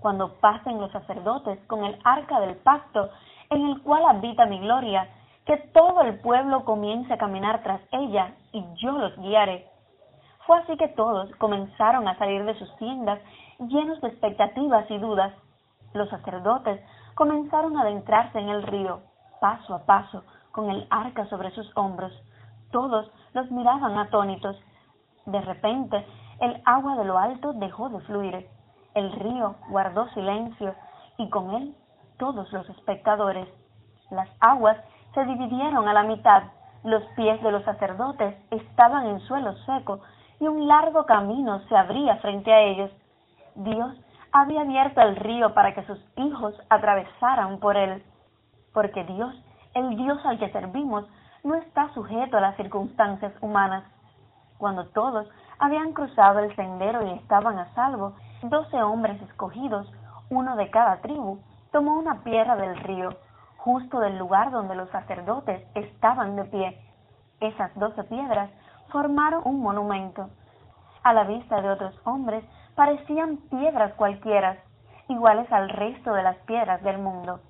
cuando 0.00 0.38
pasen 0.40 0.80
los 0.80 0.90
sacerdotes 0.90 1.58
con 1.66 1.84
el 1.84 1.98
arca 2.02 2.40
del 2.40 2.56
pacto, 2.56 3.10
en 3.50 3.66
el 3.66 3.82
cual 3.82 4.06
habita 4.06 4.46
mi 4.46 4.58
gloria, 4.58 5.06
que 5.44 5.58
todo 5.74 6.00
el 6.00 6.18
pueblo 6.20 6.64
comience 6.64 7.12
a 7.12 7.18
caminar 7.18 7.62
tras 7.62 7.82
ella, 7.92 8.32
y 8.52 8.64
yo 8.76 8.92
los 8.92 9.14
guiaré. 9.18 9.66
Fue 10.46 10.56
así 10.56 10.78
que 10.78 10.88
todos 10.88 11.30
comenzaron 11.36 12.08
a 12.08 12.16
salir 12.16 12.42
de 12.44 12.58
sus 12.58 12.74
tiendas 12.76 13.20
llenos 13.58 14.00
de 14.00 14.08
expectativas 14.08 14.90
y 14.90 14.96
dudas. 14.96 15.34
Los 15.92 16.08
sacerdotes 16.10 16.80
comenzaron 17.14 17.76
a 17.76 17.82
adentrarse 17.82 18.38
en 18.38 18.48
el 18.48 18.62
río, 18.62 19.00
paso 19.40 19.74
a 19.74 19.84
paso, 19.84 20.24
con 20.52 20.70
el 20.70 20.86
arca 20.90 21.26
sobre 21.26 21.50
sus 21.52 21.70
hombros. 21.76 22.12
Todos 22.70 23.10
los 23.32 23.50
miraban 23.50 23.98
atónitos. 23.98 24.56
De 25.26 25.40
repente, 25.40 26.04
el 26.40 26.60
agua 26.64 26.96
de 26.96 27.04
lo 27.04 27.18
alto 27.18 27.52
dejó 27.54 27.88
de 27.88 28.00
fluir. 28.00 28.48
El 28.94 29.12
río 29.12 29.56
guardó 29.68 30.08
silencio 30.10 30.74
y 31.16 31.28
con 31.30 31.54
él 31.54 31.76
todos 32.18 32.52
los 32.52 32.68
espectadores. 32.70 33.48
Las 34.10 34.28
aguas 34.40 34.76
se 35.14 35.24
dividieron 35.24 35.88
a 35.88 35.92
la 35.92 36.02
mitad. 36.02 36.44
Los 36.84 37.02
pies 37.16 37.42
de 37.42 37.52
los 37.52 37.64
sacerdotes 37.64 38.36
estaban 38.50 39.06
en 39.06 39.20
suelo 39.20 39.54
seco 39.64 40.00
y 40.40 40.46
un 40.46 40.68
largo 40.68 41.06
camino 41.06 41.60
se 41.68 41.76
abría 41.76 42.16
frente 42.16 42.52
a 42.52 42.60
ellos. 42.60 42.90
Dios 43.56 43.96
había 44.40 44.62
abierto 44.62 45.00
el 45.00 45.16
río 45.16 45.54
para 45.54 45.74
que 45.74 45.84
sus 45.84 45.98
hijos 46.16 46.54
atravesaran 46.68 47.58
por 47.58 47.76
él, 47.76 48.02
porque 48.72 49.04
Dios, 49.04 49.34
el 49.74 49.96
Dios 49.96 50.24
al 50.24 50.38
que 50.38 50.50
servimos, 50.50 51.04
no 51.44 51.54
está 51.54 51.92
sujeto 51.94 52.36
a 52.36 52.40
las 52.40 52.56
circunstancias 52.56 53.32
humanas. 53.40 53.84
Cuando 54.58 54.86
todos 54.88 55.28
habían 55.58 55.92
cruzado 55.92 56.40
el 56.40 56.54
sendero 56.56 57.06
y 57.06 57.10
estaban 57.12 57.58
a 57.58 57.72
salvo, 57.74 58.14
doce 58.42 58.82
hombres 58.82 59.20
escogidos, 59.22 59.90
uno 60.30 60.56
de 60.56 60.70
cada 60.70 61.00
tribu, 61.00 61.40
tomó 61.72 61.98
una 61.98 62.22
piedra 62.22 62.56
del 62.56 62.76
río, 62.76 63.10
justo 63.56 64.00
del 64.00 64.18
lugar 64.18 64.50
donde 64.50 64.74
los 64.74 64.88
sacerdotes 64.90 65.66
estaban 65.74 66.36
de 66.36 66.44
pie. 66.44 66.80
Esas 67.40 67.74
doce 67.76 68.04
piedras 68.04 68.50
formaron 68.90 69.42
un 69.44 69.60
monumento. 69.62 70.28
A 71.02 71.12
la 71.12 71.24
vista 71.24 71.60
de 71.60 71.70
otros 71.70 71.98
hombres 72.04 72.44
parecían 72.78 73.38
piedras 73.50 73.92
cualquiera, 73.94 74.56
iguales 75.08 75.50
al 75.50 75.68
resto 75.68 76.12
de 76.12 76.22
las 76.22 76.36
piedras 76.46 76.80
del 76.84 76.98
mundo. 76.98 77.40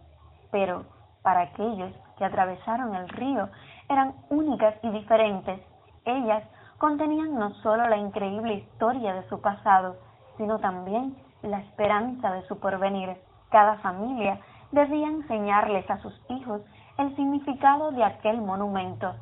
Pero 0.51 0.87
para 1.23 1.43
aquellos 1.43 1.93
que 2.17 2.25
atravesaron 2.25 2.95
el 2.95 3.11
río 3.11 3.51
eran 3.91 4.15
únicas 4.31 4.75
y 4.83 4.89
diferentes. 4.89 5.61
Ellas 6.07 6.43
contenían 6.79 7.35
no 7.35 7.53
solo 7.57 7.87
la 7.91 7.99
increíble 7.99 8.55
historia 8.55 9.13
de 9.13 9.29
su 9.29 9.39
pasado, 9.43 9.97
sino 10.39 10.61
también 10.61 11.15
la 11.43 11.59
esperanza 11.59 12.33
de 12.33 12.47
su 12.49 12.59
porvenir. 12.59 13.15
Cada 13.51 13.75
familia 13.81 14.41
debía 14.73 15.09
enseñarles 15.09 15.91
a 15.91 15.99
sus 15.99 16.19
hijos 16.31 16.63
el 16.97 17.15
significado 17.17 17.91
de 17.91 18.03
aquel 18.03 18.41
monumento, 18.41 19.13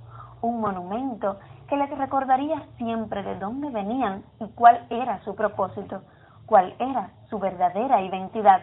un 0.41 0.61
monumento 0.61 1.41
que 1.69 1.77
les 1.77 1.91
recordaría 1.99 2.63
siempre 2.77 3.23
de 3.23 3.39
dónde 3.39 3.71
venían 3.71 4.25
y 4.41 4.49
cuál 4.53 4.87
era 4.91 5.21
su 5.25 5.35
propósito, 5.35 6.03
cuál 6.47 6.75
era 6.79 7.11
su 7.29 7.39
verdadera 7.39 8.03
identidad. 8.03 8.63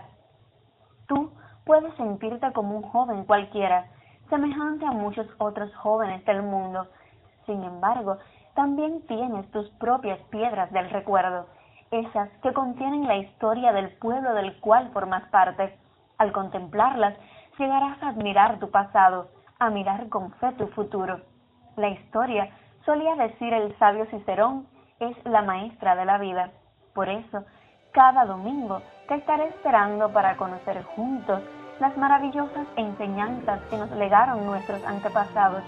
Tú 1.08 1.32
puedes 1.66 1.94
sentirte 1.96 2.52
como 2.54 2.78
un 2.78 2.84
joven 2.84 3.26
cualquiera, 3.26 3.88
semejante 4.30 4.86
a 4.86 4.92
muchos 4.92 5.28
otros 5.38 5.74
jóvenes 5.76 6.24
del 6.26 6.44
mundo. 6.44 6.88
Sin 7.46 7.64
embargo, 7.64 8.18
también 8.56 9.06
tienes 9.08 9.50
tus 9.52 9.70
propias 9.72 10.20
piedras 10.30 10.72
del 10.72 10.90
recuerdo, 10.90 11.48
esas 11.92 12.30
que 12.42 12.54
contienen 12.54 13.08
la 13.08 13.18
historia 13.18 13.72
del 13.74 13.90
pueblo 13.98 14.34
del 14.34 14.60
cual 14.60 14.90
formas 14.92 15.24
parte. 15.30 15.78
Al 16.18 16.32
contemplarlas, 16.32 17.16
llegarás 17.58 18.02
a 18.02 18.10
admirar 18.10 18.60
tu 18.60 18.72
pasado, 18.72 19.28
a 19.60 19.70
mirar 19.70 20.10
con 20.10 20.32
fe 20.34 20.52
tu 20.54 20.68
futuro. 20.68 21.20
La 21.76 21.90
historia, 21.90 22.50
solía 22.86 23.16
decir 23.16 23.54
el 23.54 23.78
sabio 23.78 24.06
Cicerón, 24.08 24.68
es 25.00 25.16
la 25.26 25.42
maestra 25.42 25.96
de 25.96 26.06
la 26.06 26.18
vida. 26.18 26.52
Por 26.94 27.10
eso, 27.10 27.44
cada 27.92 28.26
domingo 28.26 28.82
te 29.08 29.16
estaré 29.16 29.48
esperando 29.48 30.12
para 30.12 30.38
conocer 30.38 30.84
juntos 30.84 31.42
las 31.80 31.98
maravillosas 31.98 32.68
enseñanzas 32.76 33.62
que 33.70 33.78
nos 33.78 33.92
legaron 33.92 34.46
nuestros 34.46 34.84
antepasados, 34.86 35.64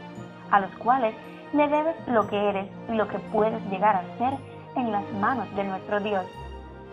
a 0.51 0.59
los 0.59 0.71
cuales 0.77 1.15
le 1.53 1.67
debes 1.67 1.95
lo 2.07 2.27
que 2.27 2.49
eres 2.49 2.69
y 2.89 2.93
lo 2.93 3.07
que 3.07 3.19
puedes 3.19 3.63
llegar 3.69 3.95
a 3.95 4.17
ser 4.17 4.37
en 4.75 4.91
las 4.91 5.09
manos 5.13 5.53
de 5.55 5.63
nuestro 5.63 5.99
Dios. 5.99 6.25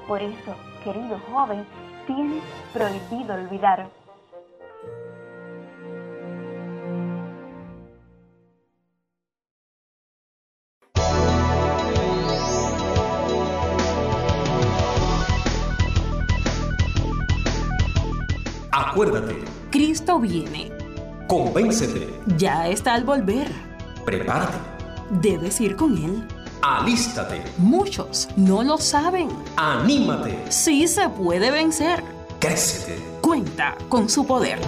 Por 0.07 0.21
eso, 0.21 0.55
querido 0.85 1.19
joven, 1.33 1.67
tienes 2.07 2.43
prohibido 2.73 3.35
olvidar. 3.35 3.87
Acuérdate. 19.03 19.35
Cristo 19.73 20.21
viene. 20.21 20.71
Convéncete. 21.27 22.09
Ya 22.37 22.69
está 22.69 22.95
al 22.95 23.03
volver. 23.03 23.51
Prepárate. 24.05 24.59
Debes 25.21 25.61
ir 25.61 25.75
con 25.75 25.99
Él. 25.99 26.25
Alístate. 26.63 27.43
Muchos 27.59 28.29
no 28.37 28.63
lo 28.63 28.79
saben. 28.79 29.29
Anímate. 29.57 30.39
Sí 30.51 30.87
se 30.87 31.09
puede 31.09 31.51
vencer. 31.51 32.05
Crécete. 32.39 32.97
Cuenta 33.21 33.77
con 33.89 34.09
su 34.09 34.25
poder. 34.25 34.61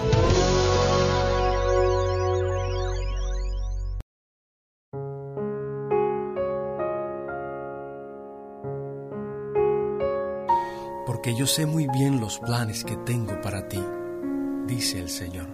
Porque 11.05 11.35
yo 11.35 11.47
sé 11.47 11.65
muy 11.65 11.87
bien 11.87 12.19
los 12.19 12.39
planes 12.39 12.83
que 12.83 12.97
tengo 12.97 13.39
para 13.41 13.67
ti, 13.69 13.81
dice 14.67 14.99
el 14.99 15.09
Señor. 15.09 15.47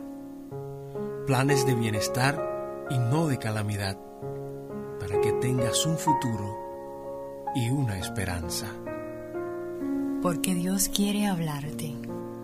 Planes 1.27 1.65
de 1.65 1.75
bienestar 1.75 2.87
y 2.89 2.97
no 2.97 3.27
de 3.27 3.37
calamidad, 3.37 3.97
para 4.99 5.21
que 5.21 5.31
tengas 5.33 5.85
un 5.85 5.97
futuro 5.97 6.57
y 7.55 7.69
una 7.69 7.97
esperanza. 7.97 8.67
Porque 10.21 10.53
Dios 10.53 10.89
quiere 10.89 11.27
hablarte. 11.27 11.95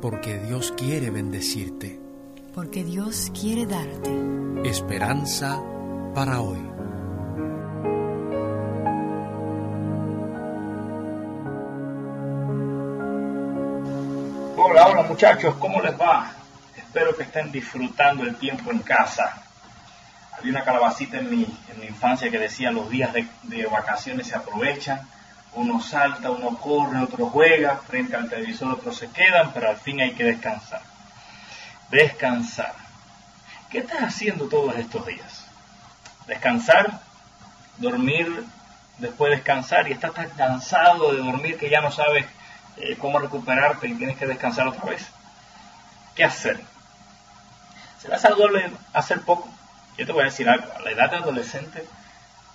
Porque 0.01 0.39
Dios 0.39 0.73
quiere 0.77 1.09
bendecirte. 1.09 1.99
Porque 2.53 2.83
Dios 2.83 3.31
quiere 3.39 3.65
darte 3.65 4.11
esperanza 4.63 5.61
para 6.13 6.41
hoy. 6.41 6.57
Hola, 14.57 14.87
hola 14.87 15.03
muchachos, 15.03 15.55
¿cómo 15.59 15.79
les 15.81 15.93
va? 15.99 16.36
Espero 16.97 17.15
que 17.15 17.25
estén 17.25 17.51
disfrutando 17.51 18.23
el 18.23 18.37
tiempo 18.37 18.71
en 18.71 18.79
casa. 18.79 19.43
Había 20.35 20.49
una 20.49 20.63
calabacita 20.63 21.19
en 21.19 21.29
mi, 21.29 21.45
infancia 21.87 22.31
que 22.31 22.39
decía 22.39 22.71
los 22.71 22.89
días 22.89 23.13
de, 23.13 23.27
de 23.43 23.67
vacaciones 23.67 24.25
se 24.25 24.35
aprovechan, 24.35 25.07
uno 25.53 25.79
salta, 25.79 26.31
uno 26.31 26.57
corre, 26.57 26.99
otro 27.03 27.27
juega, 27.27 27.77
frente 27.87 28.15
al 28.15 28.27
televisor 28.27 28.71
otros 28.71 28.97
se 28.97 29.11
quedan, 29.11 29.53
pero 29.53 29.69
al 29.69 29.77
fin 29.77 30.01
hay 30.01 30.13
que 30.13 30.23
descansar. 30.23 30.81
Descansar. 31.91 32.73
¿Qué 33.69 33.77
estás 33.77 34.01
haciendo 34.01 34.47
todos 34.47 34.75
estos 34.75 35.05
días? 35.05 35.45
Descansar, 36.25 36.99
dormir, 37.77 38.43
después 38.97 39.29
descansar 39.33 39.87
y 39.87 39.91
estás 39.91 40.15
tan 40.15 40.31
cansado 40.31 41.13
de 41.13 41.19
dormir 41.19 41.59
que 41.59 41.69
ya 41.69 41.79
no 41.79 41.91
sabes 41.91 42.25
eh, 42.77 42.97
cómo 42.99 43.19
recuperarte 43.19 43.87
y 43.87 43.93
tienes 43.93 44.17
que 44.17 44.25
descansar 44.25 44.67
otra 44.67 44.85
vez. 44.85 45.05
¿Qué 46.15 46.23
hacer? 46.23 46.59
¿Será 48.07 48.19
saludable 48.19 48.71
hacer 48.93 49.19
poco? 49.19 49.49
Yo 49.97 50.05
te 50.05 50.13
voy 50.13 50.21
a 50.21 50.25
decir 50.27 50.47
algo, 50.47 50.65
a 50.73 50.81
la 50.81 50.91
edad 50.91 51.11
de 51.11 51.17
adolescente 51.17 51.85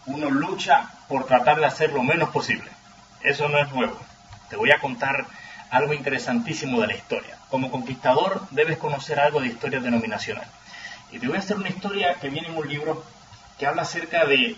uno 0.07 0.31
lucha 0.31 0.89
por 1.09 1.27
tratar 1.27 1.61
de 1.61 1.67
hacer 1.67 1.93
lo 1.93 2.03
menos 2.03 2.31
posible. 2.31 2.71
Eso 3.21 3.51
no 3.51 3.59
es 3.59 3.71
nuevo. 3.71 4.01
Te 4.49 4.57
voy 4.57 4.71
a 4.71 4.79
contar 4.79 5.27
algo 5.71 5.93
interesantísimo 5.93 6.81
de 6.81 6.87
la 6.87 6.95
historia. 6.95 7.37
Como 7.51 7.71
conquistador 7.71 8.49
debes 8.51 8.79
conocer 8.79 9.21
algo 9.21 9.43
de 9.43 9.49
historia 9.49 9.81
denominacional. 9.81 10.47
Y 11.11 11.19
te 11.19 11.29
voy 11.29 11.37
a 11.37 11.41
hacer 11.41 11.59
una 11.59 11.69
historia 11.69 12.15
que 12.15 12.31
viene 12.31 12.49
en 12.49 12.57
un 12.57 12.67
libro 12.67 13.05
que 13.59 13.67
habla 13.67 13.83
acerca 13.83 14.25
de 14.25 14.57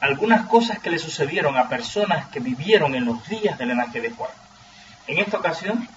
algunas 0.00 0.46
cosas 0.48 0.80
que 0.80 0.90
le 0.90 0.98
sucedieron 0.98 1.56
a 1.56 1.70
personas 1.70 2.28
que 2.28 2.40
vivieron 2.40 2.94
en 2.94 3.06
los 3.06 3.26
días 3.26 3.56
del 3.56 3.70
G. 3.70 4.02
de 4.02 4.10
Juan. 4.10 4.30
En 5.06 5.16
esta 5.16 5.38
ocasión 5.38 5.88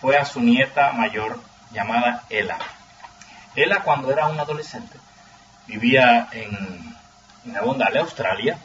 fue 0.00 0.16
a 0.16 0.24
su 0.24 0.40
nieta 0.40 0.90
mayor 0.94 1.38
llamada 1.72 2.24
Ella. 2.28 2.58
Ella 3.56 3.80
cuando 3.82 4.10
era 4.10 4.26
un 4.26 4.38
adolescente 4.38 4.98
vivía 5.66 6.28
en, 6.32 6.96
en 7.44 7.98
Australia, 7.98 8.58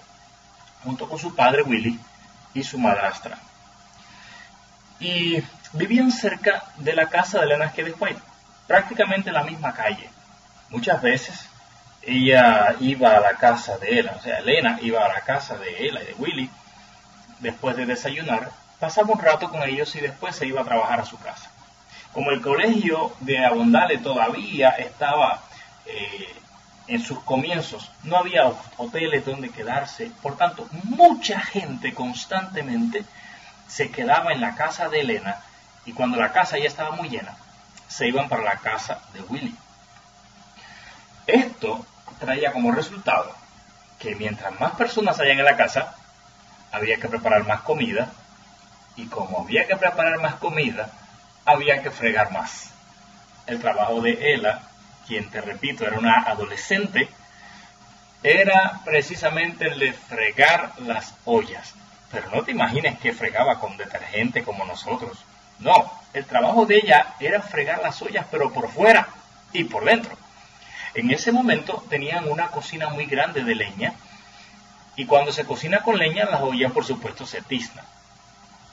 junto 0.83 1.07
con 1.07 1.19
su 1.19 1.35
padre 1.35 1.63
Willy 1.63 1.99
y 2.53 2.63
su 2.63 2.77
madrastra. 2.77 3.37
Y 4.99 5.41
vivían 5.73 6.11
cerca 6.11 6.63
de 6.77 6.93
la 6.93 7.07
casa 7.07 7.39
de 7.39 7.45
Elena 7.45 7.67
de 7.75 7.95
White, 7.97 8.21
prácticamente 8.67 9.29
en 9.29 9.35
la 9.35 9.43
misma 9.43 9.73
calle. 9.73 10.09
Muchas 10.69 11.01
veces 11.01 11.47
ella 12.01 12.75
iba 12.79 13.15
a 13.15 13.19
la 13.19 13.33
casa 13.35 13.77
de 13.77 13.99
Ella, 13.99 14.15
o 14.17 14.21
sea, 14.21 14.39
Elena 14.39 14.79
iba 14.81 15.05
a 15.05 15.09
la 15.09 15.21
casa 15.21 15.55
de 15.57 15.85
ella 15.85 16.01
y 16.01 16.05
de 16.07 16.15
Willy 16.17 16.49
después 17.39 17.75
de 17.75 17.85
desayunar, 17.85 18.51
pasaba 18.79 19.13
un 19.13 19.19
rato 19.19 19.49
con 19.49 19.63
ellos 19.63 19.93
y 19.95 20.01
después 20.01 20.35
se 20.35 20.45
iba 20.45 20.61
a 20.61 20.65
trabajar 20.65 20.99
a 20.99 21.05
su 21.05 21.17
casa. 21.19 21.48
Como 22.13 22.31
el 22.31 22.41
colegio 22.41 23.13
de 23.19 23.45
Avondale 23.45 23.99
todavía 23.99 24.69
estaba 24.69 25.41
eh, 25.85 26.35
en 26.87 27.01
sus 27.01 27.19
comienzos, 27.19 27.91
no 28.03 28.17
había 28.17 28.51
hoteles 28.77 29.25
donde 29.25 29.49
quedarse, 29.49 30.11
por 30.21 30.35
tanto, 30.35 30.67
mucha 30.83 31.39
gente 31.39 31.93
constantemente 31.93 33.05
se 33.67 33.91
quedaba 33.91 34.33
en 34.33 34.41
la 34.41 34.55
casa 34.55 34.89
de 34.89 35.01
Elena 35.01 35.37
y 35.85 35.93
cuando 35.93 36.17
la 36.17 36.31
casa 36.31 36.57
ya 36.57 36.67
estaba 36.67 36.91
muy 36.91 37.09
llena, 37.09 37.37
se 37.87 38.07
iban 38.07 38.27
para 38.27 38.43
la 38.43 38.57
casa 38.57 39.01
de 39.13 39.21
Willy. 39.21 39.55
Esto 41.27 41.85
traía 42.19 42.51
como 42.51 42.71
resultado 42.71 43.35
que 43.99 44.15
mientras 44.15 44.59
más 44.59 44.71
personas 44.71 45.19
hayan 45.19 45.39
en 45.39 45.45
la 45.45 45.57
casa, 45.57 45.93
había 46.71 46.97
que 46.97 47.07
preparar 47.07 47.45
más 47.45 47.61
comida 47.61 48.09
y 48.95 49.05
como 49.05 49.41
había 49.41 49.67
que 49.67 49.75
preparar 49.75 50.19
más 50.19 50.35
comida, 50.35 50.89
había 51.49 51.81
que 51.81 51.91
fregar 51.91 52.31
más. 52.31 52.69
El 53.47 53.59
trabajo 53.59 54.01
de 54.01 54.33
Ella, 54.33 54.61
quien 55.07 55.29
te 55.29 55.41
repito 55.41 55.85
era 55.85 55.97
una 55.97 56.21
adolescente, 56.21 57.09
era 58.21 58.81
precisamente 58.85 59.67
el 59.67 59.79
de 59.79 59.93
fregar 59.93 60.73
las 60.81 61.15
ollas. 61.25 61.73
Pero 62.11 62.29
no 62.31 62.43
te 62.43 62.51
imagines 62.51 62.99
que 62.99 63.13
fregaba 63.13 63.59
con 63.59 63.77
detergente 63.77 64.43
como 64.43 64.65
nosotros. 64.65 65.23
No, 65.59 65.91
el 66.13 66.25
trabajo 66.25 66.65
de 66.65 66.77
ella 66.77 67.15
era 67.19 67.41
fregar 67.41 67.81
las 67.81 68.01
ollas 68.01 68.25
pero 68.31 68.51
por 68.51 68.69
fuera 68.69 69.07
y 69.53 69.63
por 69.63 69.85
dentro. 69.85 70.17
En 70.93 71.11
ese 71.11 71.31
momento 71.31 71.83
tenían 71.89 72.27
una 72.29 72.47
cocina 72.47 72.89
muy 72.89 73.05
grande 73.05 73.43
de 73.43 73.55
leña 73.55 73.93
y 74.95 75.05
cuando 75.05 75.31
se 75.31 75.45
cocina 75.45 75.81
con 75.81 75.97
leña 75.97 76.25
las 76.25 76.41
ollas 76.41 76.71
por 76.71 76.85
supuesto 76.85 77.25
se 77.25 77.41
tiznan. 77.41 77.85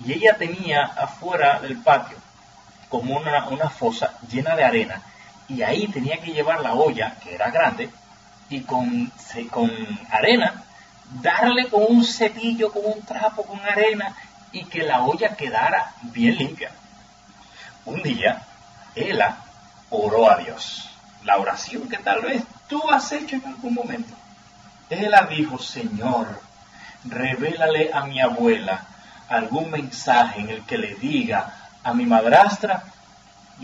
Y 0.05 0.13
ella 0.13 0.37
tenía 0.37 0.85
afuera 0.85 1.61
del 1.61 1.79
patio 1.79 2.17
como 2.89 3.17
una, 3.17 3.49
una 3.49 3.69
fosa 3.69 4.15
llena 4.29 4.57
de 4.57 4.65
arena 4.65 5.03
y 5.49 5.63
ahí 5.63 5.87
tenía 5.89 6.21
que 6.21 6.33
llevar 6.33 6.61
la 6.61 6.75
olla, 6.75 7.17
que 7.23 7.35
era 7.35 7.51
grande, 7.51 7.91
y 8.49 8.61
con, 8.61 9.13
con 9.51 9.71
arena 10.11 10.65
darle 11.23 11.69
con 11.69 11.85
un 11.89 12.05
cepillo, 12.05 12.73
con 12.73 12.85
un 12.85 13.03
trapo, 13.03 13.45
con 13.45 13.61
arena 13.61 14.15
y 14.53 14.65
que 14.65 14.83
la 14.83 15.03
olla 15.03 15.37
quedara 15.37 15.95
bien 16.03 16.37
limpia. 16.37 16.71
Un 17.85 18.03
día, 18.03 18.43
ella 18.95 19.37
oró 19.91 20.31
a 20.31 20.37
Dios. 20.37 20.91
La 21.25 21.39
oración 21.39 21.89
que 21.89 21.99
tal 21.99 22.23
vez 22.23 22.43
tú 22.69 22.83
has 22.91 23.11
hecho 23.13 23.37
en 23.37 23.47
algún 23.47 23.75
momento. 23.75 24.15
Ella 24.89 25.27
dijo, 25.29 25.59
Señor, 25.59 26.41
revélale 27.05 27.91
a 27.93 28.05
mi 28.05 28.21
abuela 28.21 28.85
algún 29.29 29.71
mensaje 29.71 30.41
en 30.41 30.51
el 30.51 30.63
que 30.63 30.79
le 30.79 30.95
diga 30.95 31.66
a 31.87 31.95
mi 31.95 32.05
madrastra 32.05 32.83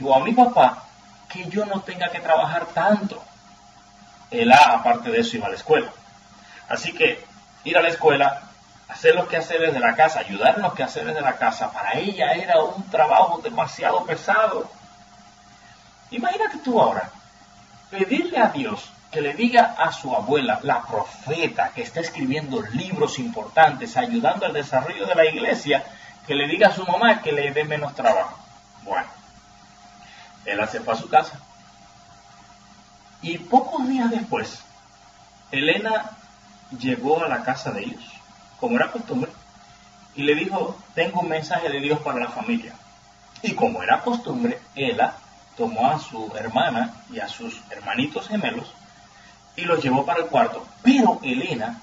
o 0.00 0.14
a 0.14 0.20
mi 0.20 0.32
papá 0.32 0.84
que 1.28 1.44
yo 1.46 1.66
no 1.66 1.80
tenga 1.80 2.08
que 2.08 2.20
trabajar 2.20 2.66
tanto. 2.66 3.20
Ella, 4.30 4.74
aparte 4.74 5.10
de 5.10 5.20
eso, 5.20 5.36
iba 5.36 5.46
a 5.46 5.50
la 5.50 5.56
escuela. 5.56 5.90
Así 6.68 6.92
que 6.92 7.24
ir 7.64 7.76
a 7.76 7.82
la 7.82 7.88
escuela, 7.88 8.42
hacer 8.88 9.16
los 9.16 9.26
quehaceres 9.26 9.74
de 9.74 9.80
la 9.80 9.96
casa, 9.96 10.20
ayudar 10.20 10.54
en 10.54 10.62
los 10.62 10.74
quehaceres 10.74 11.14
de 11.14 11.20
la 11.20 11.36
casa, 11.36 11.72
para 11.72 11.98
ella 11.98 12.32
era 12.32 12.62
un 12.62 12.88
trabajo 12.90 13.40
demasiado 13.42 14.04
pesado. 14.04 14.70
Imagínate 16.12 16.58
tú 16.58 16.80
ahora, 16.80 17.10
pedirle 17.90 18.38
a 18.38 18.48
Dios 18.48 18.88
que 19.10 19.20
le 19.20 19.34
diga 19.34 19.74
a 19.76 19.90
su 19.90 20.14
abuela, 20.14 20.60
la 20.62 20.82
profeta, 20.82 21.72
que 21.74 21.82
está 21.82 22.00
escribiendo 22.00 22.62
libros 22.72 23.18
importantes, 23.18 23.96
ayudando 23.96 24.46
al 24.46 24.52
desarrollo 24.52 25.06
de 25.06 25.14
la 25.14 25.24
iglesia, 25.24 25.84
que 26.26 26.34
le 26.34 26.46
diga 26.46 26.68
a 26.68 26.72
su 26.72 26.84
mamá 26.84 27.20
que 27.20 27.32
le 27.32 27.52
dé 27.52 27.64
menos 27.64 27.94
trabajo. 27.94 28.38
Bueno, 28.82 29.08
él 30.44 30.68
se 30.68 30.80
fue 30.80 30.94
a 30.94 30.96
su 30.96 31.08
casa. 31.08 31.40
Y 33.20 33.38
pocos 33.38 33.88
días 33.88 34.10
después, 34.10 34.62
Elena 35.50 36.10
llegó 36.78 37.22
a 37.22 37.28
la 37.28 37.42
casa 37.42 37.70
de 37.70 37.82
ellos, 37.82 38.04
como 38.58 38.76
era 38.76 38.90
costumbre, 38.90 39.30
y 40.14 40.22
le 40.22 40.34
dijo, 40.34 40.76
tengo 40.94 41.20
un 41.20 41.28
mensaje 41.28 41.68
de 41.68 41.80
Dios 41.80 42.00
para 42.00 42.20
la 42.20 42.28
familia. 42.28 42.74
Y 43.42 43.54
como 43.54 43.82
era 43.82 44.00
costumbre, 44.00 44.60
ella 44.74 45.14
tomó 45.56 45.90
a 45.90 45.98
su 45.98 46.32
hermana 46.36 46.94
y 47.10 47.20
a 47.20 47.28
sus 47.28 47.60
hermanitos 47.70 48.28
gemelos 48.28 48.72
y 49.56 49.62
los 49.62 49.82
llevó 49.82 50.04
para 50.04 50.20
el 50.20 50.26
cuarto. 50.26 50.66
Pero 50.82 51.20
Elena, 51.22 51.80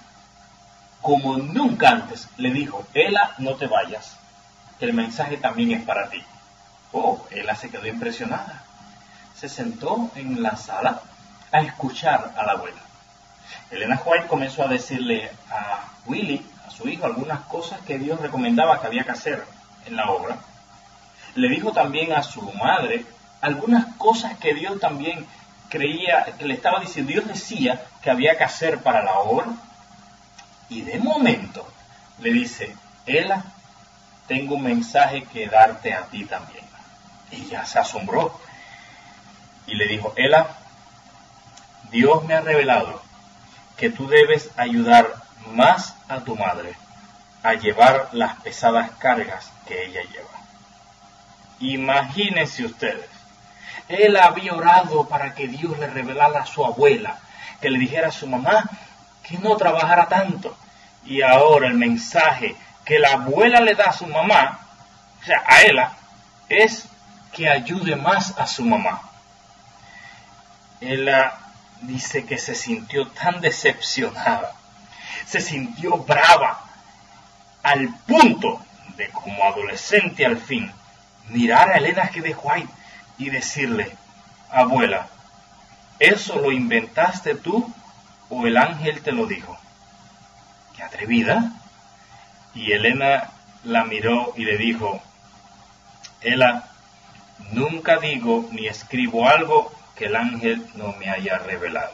como 1.01 1.37
nunca 1.37 1.89
antes, 1.89 2.27
le 2.37 2.51
dijo, 2.51 2.85
Ela, 2.93 3.35
no 3.37 3.55
te 3.55 3.67
vayas, 3.67 4.17
el 4.79 4.93
mensaje 4.93 5.37
también 5.37 5.71
es 5.71 5.85
para 5.85 6.09
ti. 6.09 6.23
Oh, 6.91 7.25
Ela 7.31 7.55
se 7.55 7.69
quedó 7.69 7.85
impresionada. 7.85 8.63
Se 9.35 9.49
sentó 9.49 10.11
en 10.15 10.41
la 10.41 10.55
sala 10.55 11.01
a 11.51 11.59
escuchar 11.61 12.33
a 12.37 12.45
la 12.45 12.53
abuela. 12.53 12.79
Elena 13.71 14.01
White 14.03 14.27
comenzó 14.27 14.63
a 14.63 14.67
decirle 14.67 15.31
a 15.51 15.87
Willy, 16.05 16.45
a 16.67 16.71
su 16.71 16.87
hijo, 16.87 17.05
algunas 17.05 17.41
cosas 17.41 17.79
que 17.81 17.99
Dios 17.99 18.19
recomendaba 18.19 18.79
que 18.81 18.87
había 18.87 19.03
que 19.03 19.11
hacer 19.11 19.45
en 19.85 19.95
la 19.95 20.09
obra. 20.09 20.37
Le 21.35 21.49
dijo 21.49 21.71
también 21.71 22.13
a 22.13 22.23
su 22.23 22.41
madre 22.53 23.05
algunas 23.41 23.95
cosas 23.95 24.37
que 24.37 24.53
Dios 24.53 24.79
también 24.79 25.25
creía, 25.69 26.25
que 26.37 26.45
le 26.45 26.55
estaba 26.55 26.79
diciendo, 26.79 27.11
Dios 27.11 27.27
decía 27.27 27.81
que 28.01 28.09
había 28.09 28.37
que 28.37 28.43
hacer 28.43 28.79
para 28.79 29.03
la 29.03 29.19
obra. 29.19 29.47
Y 30.69 30.81
de 30.81 30.99
momento 30.99 31.67
le 32.19 32.31
dice, 32.33 32.75
Ela, 33.05 33.43
tengo 34.29 34.55
un 34.55 34.63
mensaje 34.63 35.23
que 35.23 35.47
darte 35.47 35.93
a 35.93 36.03
ti 36.03 36.23
también. 36.23 36.63
Ya 37.49 37.65
se 37.65 37.79
asombró. 37.79 38.39
Y 39.65 39.73
le 39.73 39.87
dijo, 39.87 40.13
Ela, 40.15 40.55
Dios 41.91 42.23
me 42.25 42.35
ha 42.35 42.41
revelado 42.41 43.01
que 43.75 43.89
tú 43.89 44.07
debes 44.07 44.51
ayudar 44.55 45.15
más 45.51 45.95
a 46.07 46.19
tu 46.19 46.35
madre 46.35 46.75
a 47.41 47.55
llevar 47.55 48.09
las 48.11 48.35
pesadas 48.41 48.91
cargas 48.99 49.51
que 49.65 49.85
ella 49.85 50.01
lleva. 50.03 50.29
Imagínense 51.59 52.65
ustedes, 52.65 53.09
él 53.87 54.15
había 54.15 54.53
orado 54.53 55.07
para 55.07 55.33
que 55.33 55.47
Dios 55.47 55.79
le 55.79 55.87
revelara 55.87 56.41
a 56.41 56.45
su 56.45 56.63
abuela, 56.63 57.17
que 57.61 57.71
le 57.71 57.79
dijera 57.79 58.09
a 58.09 58.11
su 58.11 58.27
mamá 58.27 58.69
que 59.23 59.39
no 59.39 59.57
trabajara 59.57 60.07
tanto. 60.07 60.55
Y 61.05 61.21
ahora 61.21 61.67
el 61.67 61.75
mensaje 61.75 62.55
que 62.89 62.97
la 62.97 63.11
abuela 63.13 63.59
le 63.59 63.75
da 63.75 63.83
a 63.83 63.93
su 63.93 64.07
mamá, 64.07 64.61
o 65.21 65.23
sea, 65.23 65.43
a 65.45 65.61
ella, 65.61 65.91
es 66.49 66.85
que 67.31 67.47
ayude 67.47 67.95
más 67.95 68.33
a 68.35 68.47
su 68.47 68.65
mamá. 68.65 69.03
Ella 70.81 71.35
dice 71.81 72.25
que 72.25 72.39
se 72.39 72.55
sintió 72.55 73.07
tan 73.09 73.41
decepcionada, 73.41 74.53
se 75.27 75.39
sintió 75.39 75.97
brava, 75.97 76.65
al 77.61 77.89
punto 78.07 78.59
de 78.97 79.09
como 79.09 79.43
adolescente 79.43 80.25
al 80.25 80.37
fin, 80.37 80.71
mirar 81.27 81.69
a 81.69 81.77
Elena 81.77 82.09
que 82.09 82.21
de 82.21 82.33
White 82.33 82.73
y 83.19 83.29
decirle, 83.29 83.95
abuela, 84.49 85.09
¿eso 85.99 86.39
lo 86.39 86.51
inventaste 86.51 87.35
tú 87.35 87.71
o 88.31 88.47
el 88.47 88.57
ángel 88.57 89.03
te 89.03 89.11
lo 89.11 89.27
dijo? 89.27 89.55
¡Qué 90.75 90.81
atrevida! 90.81 91.51
Y 92.53 92.71
Elena 92.71 93.29
la 93.63 93.83
miró 93.85 94.33
y 94.35 94.45
le 94.45 94.57
dijo, 94.57 95.01
Ela, 96.21 96.69
nunca 97.51 97.97
digo 97.97 98.47
ni 98.51 98.67
escribo 98.67 99.27
algo 99.27 99.71
que 99.95 100.05
el 100.05 100.15
ángel 100.15 100.65
no 100.75 100.93
me 100.93 101.09
haya 101.09 101.37
revelado. 101.39 101.93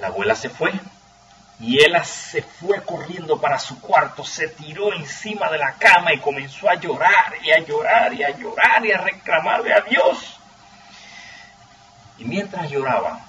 La 0.00 0.08
abuela 0.08 0.34
se 0.34 0.48
fue 0.48 0.72
y 1.60 1.84
ella 1.84 2.02
se 2.04 2.42
fue 2.42 2.82
corriendo 2.82 3.38
para 3.38 3.58
su 3.58 3.80
cuarto, 3.80 4.24
se 4.24 4.48
tiró 4.48 4.94
encima 4.94 5.50
de 5.50 5.58
la 5.58 5.74
cama 5.74 6.14
y 6.14 6.20
comenzó 6.20 6.70
a 6.70 6.76
llorar 6.76 7.34
y 7.42 7.50
a 7.50 7.58
llorar 7.58 8.14
y 8.14 8.22
a 8.22 8.30
llorar 8.30 8.86
y 8.86 8.92
a 8.92 8.98
reclamarle 8.98 9.74
a 9.74 9.80
Dios. 9.82 10.38
Y 12.16 12.24
mientras 12.24 12.70
lloraba, 12.70 13.20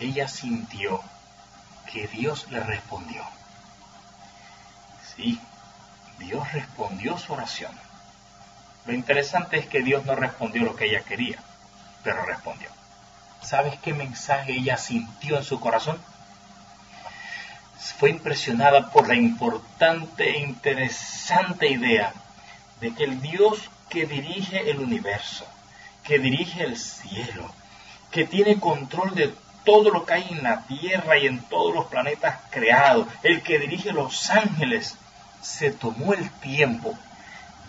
ella 0.00 0.26
sintió 0.26 1.00
que 1.92 2.08
Dios 2.08 2.50
le 2.50 2.60
respondió. 2.60 3.24
Sí, 5.16 5.40
Dios 6.18 6.52
respondió 6.52 7.18
su 7.18 7.32
oración. 7.32 7.72
Lo 8.86 8.92
interesante 8.92 9.58
es 9.58 9.66
que 9.66 9.82
Dios 9.82 10.04
no 10.04 10.14
respondió 10.14 10.64
lo 10.64 10.76
que 10.76 10.86
ella 10.86 11.02
quería, 11.02 11.38
pero 12.02 12.24
respondió. 12.24 12.68
¿Sabes 13.42 13.78
qué 13.80 13.92
mensaje 13.92 14.52
ella 14.52 14.76
sintió 14.76 15.36
en 15.36 15.44
su 15.44 15.60
corazón? 15.60 15.98
Fue 17.98 18.10
impresionada 18.10 18.90
por 18.90 19.08
la 19.08 19.14
importante 19.14 20.30
e 20.30 20.40
interesante 20.40 21.68
idea 21.68 22.12
de 22.80 22.94
que 22.94 23.04
el 23.04 23.20
Dios 23.20 23.70
que 23.88 24.06
dirige 24.06 24.70
el 24.70 24.78
universo, 24.78 25.46
que 26.02 26.18
dirige 26.18 26.64
el 26.64 26.76
cielo, 26.76 27.50
que 28.10 28.24
tiene 28.24 28.58
control 28.58 29.14
de 29.14 29.34
todo 29.64 29.90
lo 29.90 30.04
que 30.04 30.14
hay 30.14 30.26
en 30.30 30.42
la 30.42 30.62
tierra 30.66 31.18
y 31.18 31.26
en 31.26 31.40
todos 31.40 31.74
los 31.74 31.86
planetas 31.86 32.38
creados, 32.50 33.08
el 33.22 33.42
que 33.42 33.58
dirige 33.58 33.92
los 33.92 34.30
ángeles, 34.30 34.96
se 35.44 35.70
tomó 35.70 36.14
el 36.14 36.30
tiempo 36.40 36.98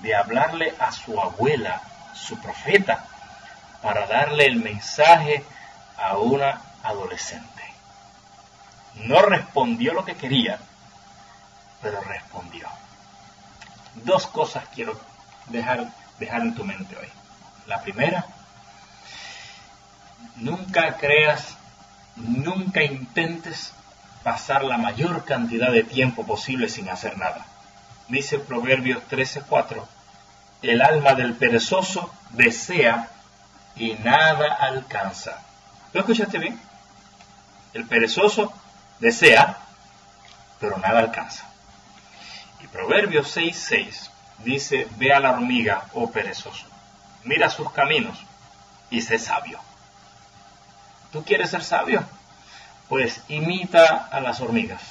de 0.01 0.15
hablarle 0.15 0.73
a 0.79 0.93
su 0.93 1.19
abuela, 1.19 1.81
su 2.13 2.39
profeta, 2.39 3.05
para 3.81 4.07
darle 4.07 4.45
el 4.45 4.55
mensaje 4.55 5.43
a 5.97 6.17
una 6.17 6.61
adolescente. 6.83 7.63
No 9.03 9.21
respondió 9.21 9.93
lo 9.93 10.05
que 10.05 10.15
quería, 10.15 10.57
pero 11.81 11.99
respondió. 12.01 12.67
Dos 13.95 14.25
cosas 14.27 14.63
quiero 14.73 14.97
dejar, 15.47 15.85
dejar 16.17 16.41
en 16.41 16.55
tu 16.55 16.63
mente 16.63 16.95
hoy. 16.95 17.09
La 17.67 17.81
primera, 17.81 18.25
nunca 20.37 20.95
creas, 20.95 21.57
nunca 22.15 22.83
intentes 22.83 23.73
pasar 24.23 24.63
la 24.63 24.77
mayor 24.77 25.25
cantidad 25.25 25.71
de 25.71 25.83
tiempo 25.83 26.25
posible 26.25 26.69
sin 26.69 26.89
hacer 26.89 27.17
nada. 27.17 27.45
Dice 28.07 28.39
Proverbios 28.39 29.03
13:4, 29.09 29.85
el 30.61 30.81
alma 30.81 31.13
del 31.15 31.33
perezoso 31.33 32.13
desea 32.31 33.09
y 33.75 33.93
nada 33.93 34.53
alcanza. 34.53 35.39
¿Lo 35.93 36.01
escuchaste 36.01 36.37
bien? 36.37 36.59
El 37.73 37.85
perezoso 37.85 38.53
desea, 38.99 39.57
pero 40.59 40.77
nada 40.77 40.99
alcanza. 40.99 41.45
Y 42.61 42.67
Proverbios 42.67 43.35
6:6 43.35 44.09
dice, 44.39 44.87
ve 44.97 45.13
a 45.13 45.19
la 45.19 45.31
hormiga, 45.31 45.85
oh 45.93 46.11
perezoso, 46.11 46.65
mira 47.23 47.49
sus 47.49 47.71
caminos 47.71 48.17
y 48.89 49.01
sé 49.01 49.17
sabio. 49.19 49.59
¿Tú 51.11 51.23
quieres 51.23 51.49
ser 51.49 51.63
sabio? 51.63 52.03
Pues 52.89 53.21
imita 53.29 54.09
a 54.11 54.19
las 54.19 54.41
hormigas. 54.41 54.81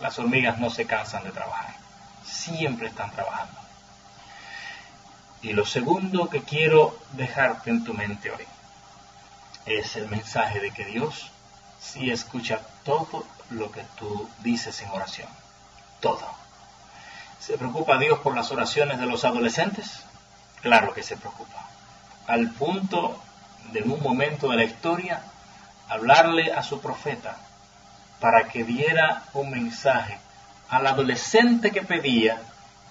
Las 0.00 0.18
hormigas 0.18 0.58
no 0.58 0.70
se 0.70 0.86
cansan 0.86 1.24
de 1.24 1.30
trabajar, 1.30 1.74
siempre 2.26 2.88
están 2.88 3.10
trabajando. 3.10 3.60
Y 5.42 5.52
lo 5.52 5.64
segundo 5.64 6.28
que 6.28 6.42
quiero 6.42 6.98
dejarte 7.12 7.70
en 7.70 7.84
tu 7.84 7.94
mente 7.94 8.30
hoy 8.30 8.44
es 9.66 9.96
el 9.96 10.08
mensaje 10.08 10.60
de 10.60 10.70
que 10.70 10.84
Dios 10.84 11.30
sí 11.80 12.10
escucha 12.10 12.60
todo 12.84 13.24
lo 13.50 13.70
que 13.70 13.84
tú 13.98 14.28
dices 14.40 14.80
en 14.82 14.90
oración. 14.90 15.28
Todo. 16.00 16.28
¿Se 17.40 17.58
preocupa 17.58 17.98
Dios 17.98 18.18
por 18.20 18.34
las 18.34 18.50
oraciones 18.50 18.98
de 18.98 19.06
los 19.06 19.24
adolescentes? 19.24 20.02
Claro 20.62 20.92
que 20.94 21.02
se 21.02 21.16
preocupa. 21.16 21.68
Al 22.26 22.50
punto 22.50 23.20
de 23.72 23.80
en 23.80 23.90
un 23.90 24.02
momento 24.02 24.48
de 24.48 24.56
la 24.56 24.64
historia 24.64 25.20
hablarle 25.88 26.52
a 26.52 26.62
su 26.62 26.80
profeta 26.80 27.36
para 28.20 28.48
que 28.48 28.64
diera 28.64 29.24
un 29.34 29.50
mensaje 29.50 30.18
al 30.68 30.86
adolescente 30.86 31.70
que 31.70 31.82
pedía 31.82 32.40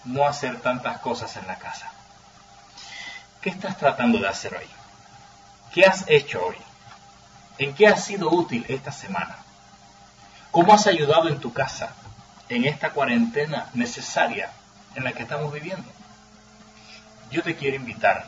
no 0.05 0.27
hacer 0.27 0.61
tantas 0.61 0.99
cosas 0.99 1.35
en 1.35 1.47
la 1.47 1.57
casa. 1.57 1.91
¿Qué 3.41 3.49
estás 3.49 3.77
tratando 3.77 4.19
de 4.19 4.27
hacer 4.27 4.55
hoy? 4.55 4.67
¿Qué 5.73 5.85
has 5.85 6.05
hecho 6.07 6.45
hoy? 6.45 6.57
¿En 7.57 7.73
qué 7.73 7.87
has 7.87 8.03
sido 8.03 8.29
útil 8.29 8.65
esta 8.67 8.91
semana? 8.91 9.37
¿Cómo 10.51 10.73
has 10.73 10.87
ayudado 10.87 11.27
en 11.27 11.39
tu 11.39 11.53
casa 11.53 11.93
en 12.47 12.65
esta 12.65 12.91
cuarentena 12.91 13.69
necesaria 13.73 14.51
en 14.95 15.03
la 15.03 15.13
que 15.13 15.23
estamos 15.23 15.51
viviendo? 15.51 15.89
Yo 17.31 17.43
te 17.43 17.55
quiero 17.55 17.75
invitar 17.75 18.25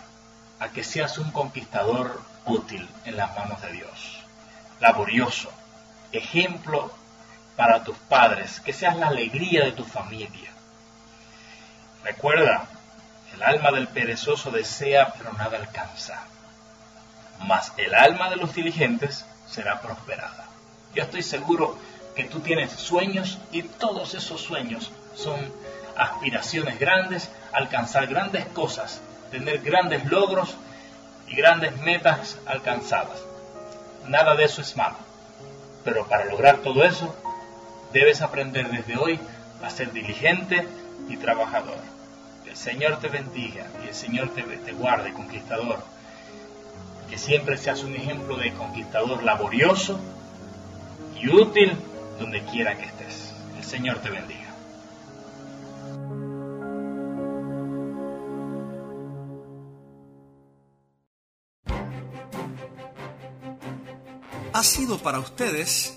a 0.59 0.69
que 0.69 0.83
seas 0.83 1.17
un 1.17 1.31
conquistador 1.31 2.21
útil 2.45 2.89
en 3.05 3.15
las 3.15 3.35
manos 3.37 3.61
de 3.61 3.71
Dios, 3.71 4.19
laborioso, 4.79 5.51
ejemplo 6.11 6.93
para 7.57 7.83
tus 7.83 7.97
padres, 7.97 8.61
que 8.61 8.71
seas 8.71 8.95
la 8.95 9.07
alegría 9.07 9.65
de 9.65 9.71
tu 9.73 9.83
familia. 9.83 10.51
Recuerda, 12.03 12.67
el 13.33 13.43
alma 13.43 13.71
del 13.71 13.87
perezoso 13.87 14.51
desea, 14.51 15.13
pero 15.17 15.33
nada 15.33 15.57
alcanza. 15.57 16.23
Mas 17.39 17.73
el 17.77 17.93
alma 17.93 18.29
de 18.29 18.37
los 18.37 18.53
diligentes 18.53 19.25
será 19.47 19.81
prosperada. 19.81 20.45
Yo 20.93 21.03
estoy 21.03 21.23
seguro 21.23 21.77
que 22.15 22.25
tú 22.25 22.39
tienes 22.39 22.71
sueños 22.71 23.39
y 23.51 23.63
todos 23.63 24.13
esos 24.13 24.39
sueños 24.39 24.91
son 25.15 25.51
aspiraciones 25.97 26.79
grandes, 26.79 27.29
alcanzar 27.53 28.07
grandes 28.07 28.45
cosas, 28.47 29.01
tener 29.31 29.59
grandes 29.61 30.05
logros 30.05 30.55
y 31.27 31.35
grandes 31.35 31.75
metas 31.77 32.37
alcanzadas. 32.45 33.19
Nada 34.07 34.35
de 34.35 34.45
eso 34.45 34.61
es 34.61 34.77
malo. 34.77 34.97
Pero 35.83 36.07
para 36.07 36.25
lograr 36.25 36.57
todo 36.57 36.83
eso, 36.83 37.15
debes 37.93 38.21
aprender 38.21 38.69
desde 38.69 38.97
hoy 38.97 39.19
a 39.63 39.69
ser 39.69 39.91
diligente 39.91 40.67
y 41.09 41.17
trabajador. 41.17 41.77
El 42.45 42.55
Señor 42.55 42.99
te 42.99 43.09
bendiga 43.09 43.67
y 43.83 43.87
el 43.87 43.93
Señor 43.93 44.29
te, 44.29 44.43
te 44.43 44.71
guarde, 44.73 45.13
conquistador. 45.13 45.79
Que 47.09 47.17
siempre 47.17 47.57
seas 47.57 47.83
un 47.83 47.95
ejemplo 47.95 48.37
de 48.37 48.53
conquistador 48.53 49.23
laborioso 49.23 49.99
y 51.19 51.29
útil 51.29 51.77
donde 52.19 52.43
quiera 52.43 52.75
que 52.77 52.85
estés. 52.85 53.33
El 53.57 53.63
Señor 53.63 53.99
te 53.99 54.09
bendiga. 54.09 54.47
Ha 64.53 64.63
sido 64.63 64.97
para 64.97 65.19
ustedes 65.19 65.96